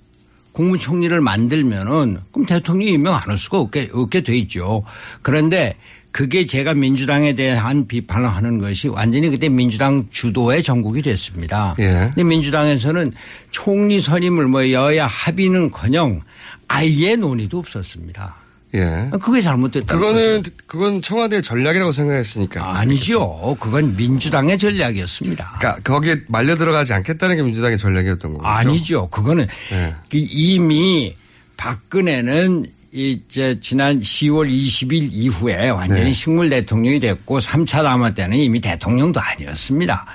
국무총리를 0.52 1.20
만들면은 1.20 2.18
그럼 2.32 2.46
대통령이 2.46 2.92
임명 2.92 3.14
안 3.14 3.20
할 3.28 3.38
수가 3.38 3.58
없게, 3.60 3.88
없게 3.92 4.22
돼 4.22 4.36
있죠. 4.38 4.82
그런데 5.22 5.76
그게 6.12 6.44
제가 6.44 6.74
민주당에 6.74 7.34
대한 7.34 7.86
비판을 7.86 8.28
하는 8.28 8.58
것이 8.58 8.88
완전히 8.88 9.30
그때 9.30 9.48
민주당 9.48 10.08
주도의 10.10 10.62
전국이 10.64 11.02
됐습니다. 11.02 11.76
예. 11.78 12.10
근데 12.14 12.24
민주당에서는 12.24 13.12
총리 13.52 14.00
선임을 14.00 14.46
뭐 14.48 14.70
여야 14.72 15.06
합의는 15.06 15.70
커녕 15.70 16.20
아예 16.66 17.14
논의도 17.14 17.58
없었습니다. 17.58 18.39
예. 18.74 19.10
그게 19.20 19.42
잘못됐다. 19.42 19.94
그거는 19.94 20.44
그건 20.66 21.02
청와대 21.02 21.40
전략이라고 21.40 21.90
생각했으니까. 21.90 22.78
아니죠. 22.78 23.56
그건 23.58 23.96
민주당의 23.96 24.58
전략이었습니다. 24.58 25.56
그러니까 25.58 25.82
거기에 25.82 26.22
말려 26.28 26.56
들어가지 26.56 26.92
않겠다는 26.92 27.36
게 27.36 27.42
민주당의 27.42 27.78
전략이었던 27.78 28.34
거죠. 28.34 28.46
아니죠. 28.46 29.08
그거는 29.08 29.46
네. 29.70 29.94
그 30.08 30.16
이미 30.18 31.14
박근혜는 31.56 32.64
이제 32.92 33.58
지난 33.60 34.00
10월 34.00 34.48
20일 34.48 35.08
이후에 35.12 35.68
완전히 35.70 36.04
네. 36.04 36.12
식물 36.12 36.48
대통령이 36.50 37.00
됐고 37.00 37.38
3차 37.38 37.82
담화 37.82 38.14
때는 38.14 38.36
이미 38.36 38.60
대통령도 38.60 39.20
아니었습니다. 39.20 40.06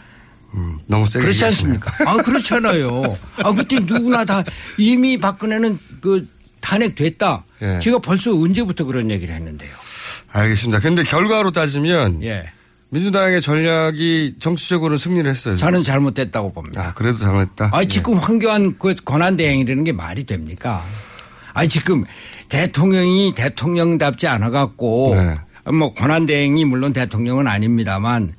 너무 0.87 1.05
세게 1.05 1.21
그렇지. 1.21 1.45
않습니까? 1.45 1.91
아, 2.09 2.15
그렇잖아요. 2.17 3.17
아, 3.43 3.51
그때 3.51 3.79
누구나 3.79 4.23
다 4.23 4.43
이미 4.77 5.17
박근혜는 5.17 5.77
그 5.99 6.27
탄핵됐다. 6.65 7.45
예. 7.61 7.79
제가 7.79 7.99
벌써 7.99 8.33
언제부터 8.33 8.85
그런 8.85 9.11
얘기를 9.11 9.33
했는데요. 9.35 9.69
알겠습니다. 10.31 10.81
근데 10.81 11.03
결과로 11.03 11.51
따지면 11.51 12.23
예. 12.23 12.49
민주당의 12.89 13.41
전략이 13.41 14.35
정치적으로 14.39 14.97
승리를 14.97 15.29
했어요. 15.29 15.57
저는 15.57 15.83
잘못됐다고 15.83 16.53
봅니다. 16.53 16.87
아, 16.87 16.93
그래도 16.93 17.19
잘못했다. 17.19 17.69
아니 17.71 17.87
지금 17.87 18.15
황교안 18.15 18.77
그 18.79 18.95
권한 19.05 19.37
대행이라는 19.37 19.83
게 19.83 19.91
말이 19.91 20.23
됩니까? 20.23 20.83
아니 21.53 21.69
지금 21.69 22.03
대통령이 22.49 23.33
대통령답지 23.35 24.27
않아 24.27 24.49
갖고 24.49 25.15
네. 25.15 25.71
뭐 25.71 25.93
권한 25.93 26.25
대행이 26.25 26.65
물론 26.65 26.93
대통령은 26.93 27.47
아닙니다만 27.47 28.33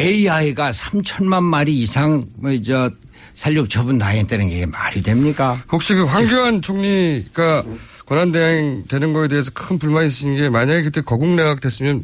AI가 0.00 0.70
3천만 0.70 1.42
마리 1.42 1.78
이상 1.78 2.24
뭐저 2.36 2.90
살육 3.38 3.70
처분 3.70 3.98
당했다는 3.98 4.48
게 4.48 4.66
말이 4.66 5.00
됩니까? 5.00 5.62
혹시 5.70 5.94
그 5.94 6.02
황교안 6.02 6.60
총리가 6.60 7.62
권한대행 8.04 8.86
되는 8.88 9.12
거에 9.12 9.28
대해서 9.28 9.52
큰 9.54 9.78
불만이 9.78 10.08
있으신 10.08 10.36
게 10.36 10.48
만약에 10.48 10.82
그때 10.82 11.02
거국내각 11.02 11.60
됐으면 11.60 12.02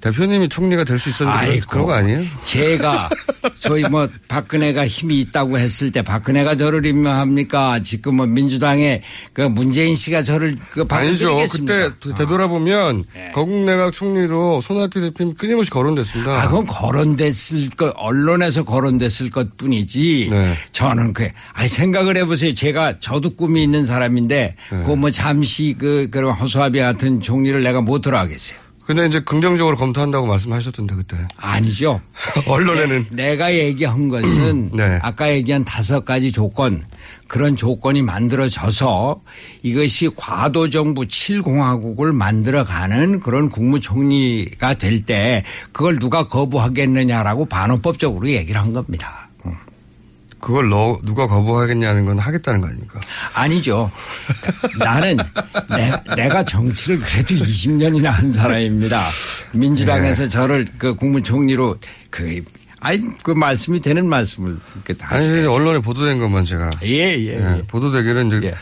대표님이 0.00 0.48
총리가 0.48 0.84
될 0.84 0.98
수 0.98 1.08
있었는데 1.10 1.60
그런- 1.68 1.86
거 1.86 1.92
아니에요? 1.92 2.22
제가 2.44 3.08
소위 3.54 3.82
뭐 3.84 4.08
박근혜가 4.28 4.86
힘이 4.86 5.20
있다고 5.20 5.58
했을 5.58 5.90
때 5.92 6.02
박근혜가 6.02 6.56
저를 6.56 6.84
임명합니까? 6.86 7.80
지금 7.82 8.16
뭐 8.16 8.26
민주당의 8.26 9.02
그 9.32 9.42
문재인 9.42 9.94
씨가 9.96 10.22
저를 10.22 10.56
그 10.72 10.84
아니죠. 10.88 11.38
아. 11.38 11.46
그때 11.50 11.90
되돌아보면 12.16 13.04
거국내각 13.34 13.92
총리로 13.92 14.60
손학규 14.60 15.00
대표님 15.00 15.34
끊임없이 15.34 15.70
거론됐습니다. 15.70 16.42
아, 16.42 16.48
그건 16.48 16.66
거론됐을 16.66 17.70
것, 17.70 17.92
언론에서 17.96 18.64
거론됐을 18.64 19.30
것 19.30 19.56
뿐이지. 19.56 20.28
네. 20.30 20.54
저는 20.72 21.12
그, 21.12 21.28
아니, 21.52 21.68
생각을 21.68 22.16
해보세요. 22.16 22.54
제가 22.54 22.98
저도 22.98 23.30
꿈이 23.36 23.62
있는 23.62 23.84
사람인데, 23.86 24.56
네. 24.72 24.82
그뭐 24.84 25.10
잠시 25.10 25.74
그, 25.78 26.08
그런 26.10 26.32
허수아비 26.34 26.78
같은 26.78 27.20
종리를 27.20 27.62
내가 27.62 27.80
못 27.80 28.00
들어가겠어요. 28.00 28.58
근데 28.90 29.06
이제 29.06 29.20
긍정적으로 29.20 29.76
검토한다고 29.76 30.26
말씀하셨던데 30.26 30.96
그때. 30.96 31.16
아니죠. 31.36 32.00
언론에는 32.48 33.06
내, 33.10 33.36
가 33.36 33.54
얘기한 33.54 34.08
것은 34.08 34.70
네. 34.74 34.98
아까 35.00 35.30
얘기한 35.30 35.64
다섯 35.64 36.04
가지 36.04 36.32
조건 36.32 36.84
그런 37.28 37.54
조건이 37.54 38.02
만들어져서 38.02 39.22
이것이 39.62 40.10
과도 40.16 40.70
정부 40.70 41.02
7공화국을 41.02 42.12
만들어가는 42.12 43.20
그런 43.20 43.48
국무총리가 43.48 44.74
될 44.74 45.04
때 45.06 45.44
그걸 45.70 46.00
누가 46.00 46.26
거부하겠느냐라고 46.26 47.44
반헌법적으로 47.44 48.28
얘기를 48.28 48.60
한 48.60 48.72
겁니다. 48.72 49.29
그걸 50.40 50.68
너 50.68 50.98
누가 51.04 51.26
거부하겠냐는 51.26 52.06
건 52.06 52.18
하겠다는 52.18 52.60
거 52.60 52.66
아닙니까? 52.66 53.00
아니죠. 53.34 53.90
나는 54.78 55.16
내, 55.68 56.14
내가 56.16 56.42
정치를 56.42 57.00
그래도 57.00 57.34
20년이나 57.34 58.06
한 58.06 58.32
사람입니다. 58.32 59.00
민주당에서 59.52 60.24
네. 60.24 60.28
저를 60.28 60.66
그 60.78 60.94
국무총리로 60.94 61.76
그 62.10 62.42
아니 62.80 63.02
그 63.22 63.32
말씀이 63.32 63.80
되는 63.80 64.08
말씀을 64.08 64.56
이렇게 64.74 64.94
다 64.94 65.14
아니. 65.14 65.46
언론에 65.46 65.80
보도된 65.80 66.18
것만 66.18 66.44
제가 66.46 66.70
예, 66.84 67.16
예, 67.18 67.34
예. 67.36 67.62
보도되기는 67.66 68.38
이제 68.38 68.54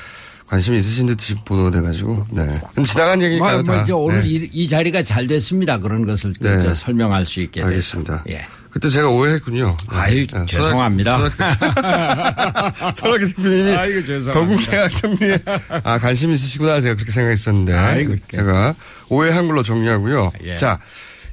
관심이 0.48 0.78
있으신 0.78 1.06
듯이 1.06 1.34
보도돼가지고 1.44 2.26
네. 2.30 2.60
지나간 2.84 3.22
얘기니까요. 3.22 3.56
뭐, 3.58 3.62
뭐 3.62 3.74
다. 3.76 3.82
이제 3.82 3.92
오늘 3.92 4.22
네. 4.22 4.28
이, 4.28 4.50
이 4.52 4.68
자리가 4.68 5.02
잘 5.02 5.26
됐습니다. 5.26 5.78
그런 5.78 6.06
것을 6.06 6.32
그 6.40 6.48
네. 6.48 6.62
저 6.62 6.74
설명할 6.74 7.26
수 7.26 7.40
있게. 7.40 7.62
알겠습니다. 7.62 8.24
예. 8.30 8.40
그때 8.70 8.90
제가 8.90 9.08
오해했군요. 9.08 9.76
네. 9.90 9.96
아유, 9.96 10.26
죄송합니다. 10.46 11.18
손학규 12.96 13.28
대표님이. 13.34 13.74
거국계약 14.32 14.92
정리에 14.92 15.38
아 15.84 15.98
관심 15.98 16.32
있으시구나 16.32 16.80
제가 16.80 16.94
그렇게 16.94 17.10
생각했었는데 17.10 17.72
아이고, 17.72 18.14
제가 18.30 18.74
오해한 19.08 19.46
걸로 19.46 19.62
정리하고요. 19.62 20.32
예. 20.44 20.56
자, 20.56 20.78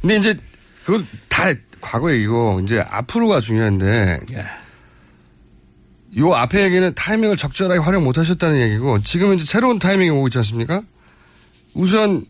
근데 0.02 0.18
이제 0.18 0.38
그거 0.86 1.04
다 1.28 1.52
과거 1.82 2.12
얘기고 2.14 2.62
이제 2.64 2.80
앞으로가 2.90 3.42
중요한데 3.42 4.20
예. 4.34 4.46
요 6.18 6.34
앞에 6.34 6.64
얘기는 6.64 6.94
타이밍을 6.96 7.36
적절하게 7.36 7.82
활용 7.82 8.06
못 8.06 8.18
하셨다는 8.18 8.62
얘기고 8.62 9.04
지금은 9.04 9.36
이제 9.36 9.46
새로운 9.46 9.80
타이밍이 9.80 10.10
오고 10.10 10.28
있지 10.30 10.38
않습니까? 10.38 10.82
우선 11.74 12.26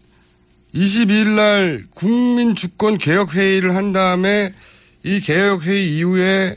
22일 0.73 1.27
날 1.35 1.83
국민주권 1.93 2.97
개혁회의를 2.97 3.75
한 3.75 3.93
다음에 3.93 4.53
이 5.05 5.19
개혁회의 5.19 5.95
이후에 5.97 6.55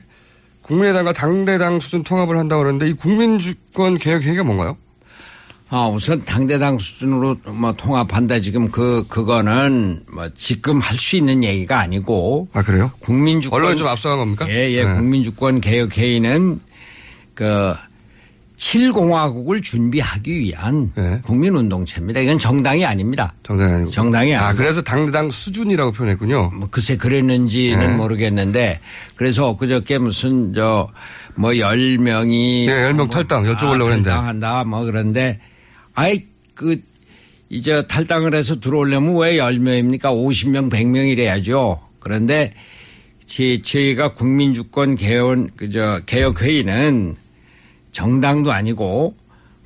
국민의당과 0.63 1.13
당대당 1.13 1.81
수준 1.81 2.03
통합을 2.03 2.39
한다고 2.39 2.63
그러는데 2.63 2.89
이 2.89 2.93
국민주권 2.95 3.99
개혁회의가 3.99 4.43
뭔가요? 4.43 4.77
아, 5.69 5.87
우선 5.89 6.25
당대당 6.25 6.79
수준으로 6.79 7.37
뭐 7.53 7.73
통합한다 7.73 8.41
지금 8.41 8.71
그, 8.71 9.05
그거는 9.07 10.01
뭐 10.11 10.31
지금 10.35 10.81
할 10.81 10.97
수 10.99 11.17
있는 11.17 11.45
얘기가 11.45 11.79
아니고. 11.79 12.49
아, 12.55 12.63
그래요? 12.63 12.91
국민주권. 13.01 13.61
언론이 13.61 13.77
좀 13.77 13.87
앞서간 13.87 14.19
겁니까? 14.19 14.49
예, 14.49 14.71
예. 14.73 14.85
네. 14.85 14.95
국민주권 14.95 15.61
개혁회의는 15.61 16.61
그 17.35 17.75
7공화국을 18.59 19.63
준비하기 19.63 20.41
위한 20.41 20.93
국민운동체입니다. 21.23 22.21
이건 22.21 22.39
정당이 22.39 22.85
아닙니다. 22.85 23.33
정당이 23.45 23.73
아니고. 23.73 23.91
정당이 23.91 24.35
아, 24.35 24.49
아니고. 24.49 24.59
그래서 24.63 24.83
당대당 24.83 25.31
수준이라고 25.31 25.93
표현했군요. 25.93 26.51
뭐 26.51 26.69
글쎄 26.71 26.97
그랬는지는 26.97 27.87
네. 27.87 27.95
모르겠는데 27.95 28.81
그래서 29.17 29.49
엊그저께 29.49 29.99
무슨 29.99 30.53
저 30.55 30.89
뭐 31.39 31.53
10명이 31.53 32.67
네, 32.67 32.93
10명 32.93 33.11
탈당 33.11 33.45
여쭤보려고 33.45 33.91
했는데. 33.91 34.11
탈당한다 34.11 34.65
뭐 34.65 34.85
그런데 34.85 35.39
아이 35.95 36.25
그 36.55 36.81
이제 37.49 37.87
탈당을 37.87 38.35
해서 38.35 38.59
들어오려면 38.59 39.17
왜 39.17 39.37
10명입니까? 39.37 40.03
50명, 40.03 40.69
100명이래야죠. 40.71 41.79
그런데 42.01 42.53
제, 43.25 43.63
저희가 43.63 44.15
국민주권 44.15 44.97
개헌 44.97 45.51
그저 45.57 46.01
개혁회의는 46.07 47.15
정당도 47.99 48.53
아니고 48.53 49.17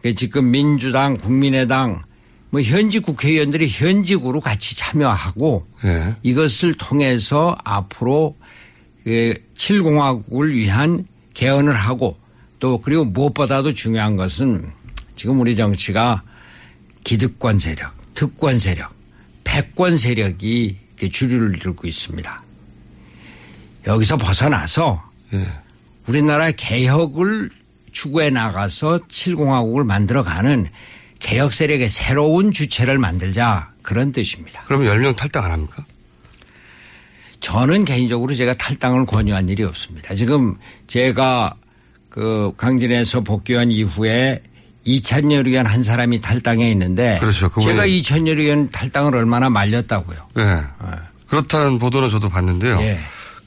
그 0.00 0.14
지금 0.14 0.50
민주당, 0.50 1.18
국민의당 1.18 2.02
뭐 2.48 2.62
현직 2.62 3.02
국회의원들이 3.02 3.68
현직으로 3.68 4.40
같이 4.40 4.74
참여하고 4.74 5.66
예. 5.84 6.16
이것을 6.22 6.74
통해서 6.74 7.58
앞으로 7.62 8.34
그 9.04 9.34
7공화국을 9.54 10.54
위한 10.54 11.06
개헌을 11.34 11.74
하고 11.74 12.16
또 12.58 12.78
그리고 12.78 13.04
무엇보다도 13.04 13.74
중요한 13.74 14.16
것은 14.16 14.66
지금 15.14 15.38
우리 15.38 15.54
정치가 15.54 16.22
기득권 17.04 17.58
세력, 17.58 17.92
특권 18.14 18.58
세력, 18.58 18.94
패권 19.44 19.98
세력이 19.98 20.78
주류를 21.10 21.56
이루고 21.56 21.86
있습니다. 21.86 22.42
여기서 23.88 24.16
벗어나서 24.16 25.02
우리나라 26.06 26.50
개혁을 26.52 27.50
추구해 27.92 28.30
나가서 28.30 29.00
7공화국을 29.08 29.84
만들어가는 29.84 30.68
개혁 31.18 31.52
세력의 31.52 31.88
새로운 31.88 32.50
주체를 32.50 32.98
만들자 32.98 33.70
그런 33.82 34.12
뜻입니다. 34.12 34.64
그러면 34.66 34.88
10명 34.88 35.16
탈당 35.16 35.44
안 35.44 35.52
합니까? 35.52 35.84
저는 37.40 37.84
개인적으로 37.84 38.34
제가 38.34 38.54
탈당을 38.54 39.06
권유한 39.06 39.48
일이 39.48 39.62
없습니다. 39.62 40.14
지금 40.14 40.56
제가 40.86 41.54
그 42.08 42.52
강진에서 42.56 43.20
복귀한 43.20 43.70
이후에 43.70 44.42
이찬열 44.84 45.46
의원 45.46 45.66
한 45.66 45.82
사람이 45.82 46.20
탈당해 46.20 46.70
있는데 46.72 47.18
그렇죠. 47.20 47.50
제가 47.62 47.86
이찬열 47.86 48.38
의원 48.38 48.70
탈당을 48.70 49.14
얼마나 49.14 49.48
말렸다고요. 49.48 50.28
네. 50.34 50.60
그렇다는 51.28 51.78
보도는 51.78 52.10
저도 52.10 52.28
봤는데요. 52.28 52.80
예. 52.80 52.98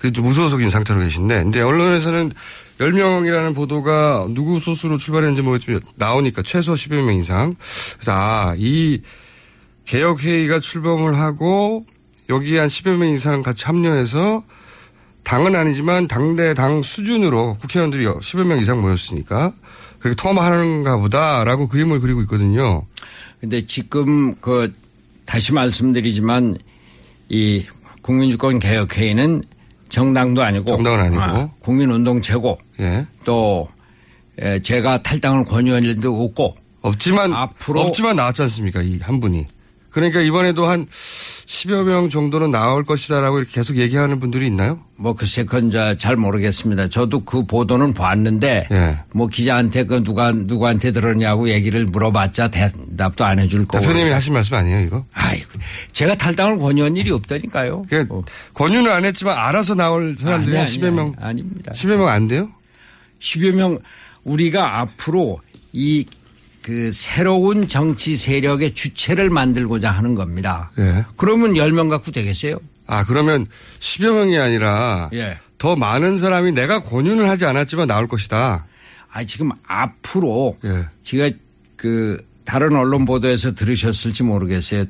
그좀 0.10 0.26
무소속인 0.26 0.70
상태로 0.70 1.00
계신데, 1.00 1.44
근데 1.44 1.62
언론에서는 1.62 2.32
10명이라는 2.80 3.56
보도가 3.56 4.28
누구 4.32 4.60
소수로 4.60 4.98
출발했는지 4.98 5.42
모르겠지만 5.42 5.82
나오니까 5.96 6.44
최소 6.44 6.74
10여 6.74 7.04
명 7.04 7.16
이상. 7.16 7.56
그래서 7.94 8.12
아, 8.12 8.54
이 8.58 9.02
개혁회의가 9.86 10.60
출범을 10.60 11.18
하고 11.18 11.86
여기에 12.30 12.60
한 12.60 12.68
10여 12.68 12.98
명 12.98 13.10
이상 13.10 13.42
같이 13.42 13.66
합류해서 13.66 14.44
당은 15.24 15.56
아니지만 15.56 16.08
당대 16.08 16.54
당 16.54 16.82
수준으로 16.82 17.58
국회의원들이 17.60 18.06
10여 18.06 18.44
명 18.44 18.60
이상 18.60 18.82
모였으니까 18.82 19.54
그렇게 20.00 20.16
통합하는가 20.16 20.98
보다라고 20.98 21.68
그림을 21.68 22.00
그리고 22.00 22.22
있거든요. 22.22 22.86
근데 23.40 23.66
지금 23.66 24.36
그 24.36 24.74
다시 25.26 25.52
말씀드리지만 25.54 26.58
이 27.30 27.66
국민주권 28.02 28.60
개혁회의는 28.60 29.44
정당도 29.96 30.44
아니고 30.44 30.66
정당은 30.66 31.00
아니고. 31.00 31.22
아, 31.22 31.50
국민운동체고 31.62 32.58
예. 32.82 33.06
또 33.24 33.68
에, 34.40 34.60
제가 34.60 35.02
탈당을 35.02 35.46
권유한 35.46 35.84
일도 35.84 36.22
없고 36.26 36.54
없지만 36.82 37.32
앞으로 37.34 37.80
없지만 37.82 38.18
나왔지 38.18 38.42
않습니까? 38.42 38.82
이 38.82 39.00
한 39.02 39.22
분이. 39.22 39.46
그러니까 39.96 40.20
이번에도 40.20 40.66
한 40.66 40.88
10여 40.88 41.84
명 41.86 42.10
정도는 42.10 42.52
나올 42.52 42.84
것이다라고 42.84 43.44
계속 43.50 43.78
얘기하는 43.78 44.20
분들이 44.20 44.46
있나요? 44.48 44.82
뭐 44.98 45.14
글쎄 45.14 45.46
그건 45.46 45.72
저잘 45.72 46.18
모르겠습니다. 46.18 46.90
저도 46.90 47.24
그 47.24 47.46
보도는 47.46 47.94
봤는데 47.94 48.68
예. 48.72 49.00
뭐 49.14 49.28
기자한테 49.28 49.86
그 49.86 50.04
누가 50.04 50.34
누구한테 50.34 50.92
들었냐고 50.92 51.48
얘기를 51.48 51.86
물어봤자 51.86 52.50
대답도 52.50 53.24
안 53.24 53.40
해줄 53.40 53.66
거고. 53.66 53.86
대표님이 53.86 54.12
하신 54.12 54.34
말씀 54.34 54.58
아니에요, 54.58 54.82
이거? 54.82 55.06
아이고 55.14 55.48
제가 55.94 56.16
탈당을 56.16 56.58
권유한 56.58 56.98
일이 56.98 57.10
없다니까요. 57.12 57.84
그러니까 57.90 58.16
권유는 58.54 58.92
안 58.92 59.06
했지만 59.06 59.38
알아서 59.38 59.76
나올 59.76 60.18
사람들이 60.20 60.58
한 60.58 60.66
아니, 60.66 60.78
10여 60.78 60.90
명. 60.90 61.16
아닙니다. 61.22 61.72
10여 61.74 61.96
명 61.96 62.10
안 62.10 62.28
돼요? 62.28 62.50
10여 63.22 63.52
명 63.54 63.80
우리가 64.26 64.82
앞으로 64.82 65.40
이 65.72 66.06
그 66.66 66.92
새로운 66.92 67.68
정치 67.68 68.16
세력의 68.16 68.74
주체를 68.74 69.30
만들고자 69.30 69.92
하는 69.92 70.16
겁니다. 70.16 70.72
예. 70.80 71.06
그러면 71.16 71.54
10명 71.54 71.92
갖고 71.92 72.10
되겠어요? 72.10 72.58
아, 72.88 73.06
그러면 73.06 73.46
10여 73.80 74.12
명이 74.16 74.40
아니라 74.40 75.12
예. 75.14 75.38
더 75.60 75.76
많은 75.76 76.18
사람이 76.18 76.54
내가 76.54 76.82
권유는 76.82 77.30
하지 77.30 77.46
않았지만 77.46 77.86
나올 77.86 78.08
것이다. 78.08 78.66
아, 79.12 79.24
지금 79.26 79.52
앞으로 79.68 80.58
예. 80.66 80.88
제가 81.04 81.38
그 81.76 82.18
다른 82.46 82.76
언론 82.76 83.06
보도에서 83.06 83.54
들으셨을지 83.56 84.24
모르겠어요. 84.24 84.86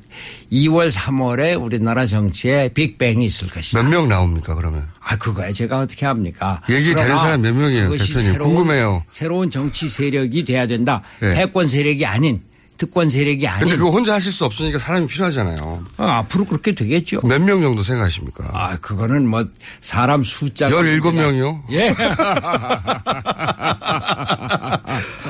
2월, 0.52 0.92
3월에 0.92 1.60
우리나라 1.62 2.06
정치에 2.06 2.70
빅뱅이 2.74 3.26
있을 3.26 3.50
것이다. 3.50 3.82
몇 3.84 3.90
명 3.90 4.10
나옵니까, 4.10 4.56
그러면? 4.56 4.88
아, 5.00 5.16
그거야 5.16 5.52
제가 5.52 5.80
어떻게 5.80 6.06
합니까? 6.06 6.62
얘기 6.70 6.94
되는 6.94 7.16
사람 7.18 7.42
몇 7.42 7.54
명이에요, 7.56 7.90
대표님? 7.92 8.14
새로운, 8.32 8.40
궁금해요. 8.56 9.04
새로운 9.10 9.50
정치 9.50 9.88
세력이 9.90 10.44
돼야 10.44 10.68
된다. 10.68 11.02
예. 11.24 11.34
패권 11.34 11.68
세력이 11.68 12.06
아닌 12.06 12.42
특권 12.78 13.10
세력이 13.10 13.48
아닌. 13.48 13.62
근데 13.62 13.78
그거 13.78 13.90
혼자 13.90 14.14
하실 14.14 14.32
수 14.34 14.44
없으니까 14.46 14.78
사람이 14.80 15.08
필요하잖아요. 15.08 15.84
아, 15.98 16.18
앞으로 16.20 16.46
그렇게 16.46 16.74
되겠죠. 16.76 17.22
몇 17.24 17.42
명 17.42 17.62
정도 17.62 17.82
생각하십니까? 17.84 18.50
아, 18.54 18.78
그거는 18.78 19.28
뭐 19.28 19.46
사람 19.82 20.24
숫자가 20.24 20.76
17명이요? 20.76 21.62
예. 21.72 21.96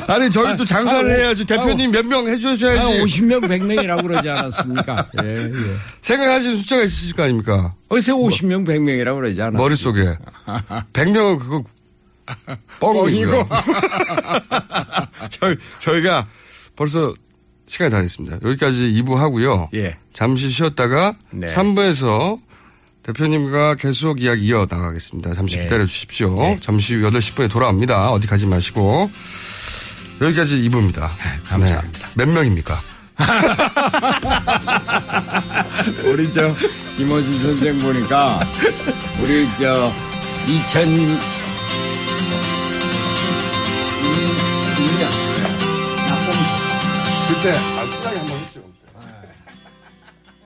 아니, 0.07 0.29
저희 0.31 0.55
또 0.57 0.65
장사를 0.65 1.09
아, 1.11 1.15
해야지. 1.15 1.45
대표님 1.45 1.91
몇 1.91 2.05
명 2.05 2.27
해주셔야지. 2.27 2.99
아, 2.99 3.03
50명, 3.03 3.41
100명이라고 3.47 4.01
그러지 4.03 4.29
않았습니까? 4.29 5.07
예, 5.23 5.45
예. 5.45 5.51
생각하시는 6.01 6.55
숫자가 6.55 6.83
있으실 6.83 7.15
거 7.15 7.23
아닙니까? 7.23 7.73
어제 7.89 8.11
50명, 8.11 8.65
100명이라고 8.67 9.15
그러지 9.15 9.41
않았어요? 9.41 9.57
머릿속에. 9.61 10.17
100명은 10.93 11.39
그거 11.39 11.63
뻥이고요. 12.79 13.47
저희, 15.29 15.55
저희가 15.79 16.25
벌써 16.75 17.13
시간이 17.67 17.91
다 17.91 18.01
됐습니다. 18.01 18.37
여기까지 18.43 18.91
2부 18.93 19.15
하고요. 19.15 19.69
예. 19.73 19.97
잠시 20.13 20.49
쉬었다가 20.49 21.15
네. 21.31 21.47
3부에서 21.47 22.39
대표님과 23.03 23.75
계속 23.75 24.21
이야기 24.21 24.45
이어 24.47 24.67
나가겠습니다. 24.69 25.33
잠시 25.33 25.57
네. 25.57 25.63
기다려 25.63 25.85
주십시오. 25.85 26.57
잠시 26.59 26.95
후 26.95 27.09
8시 27.09 27.35
분에 27.35 27.47
돌아옵니다. 27.47 28.11
어디 28.11 28.27
가지 28.27 28.45
마시고. 28.47 29.09
여기까지 30.21 30.57
2부입니다. 30.69 31.09
감사합니다. 31.45 32.09
몇 32.15 32.27
명입니까? 32.29 32.81
우리 36.05 36.31
저 36.33 36.53
김호준 36.97 37.39
선생 37.41 37.79
보니까 37.79 38.39
우리 39.21 39.47
저 39.57 39.91
2000, 40.47 41.17
그때 47.45 47.74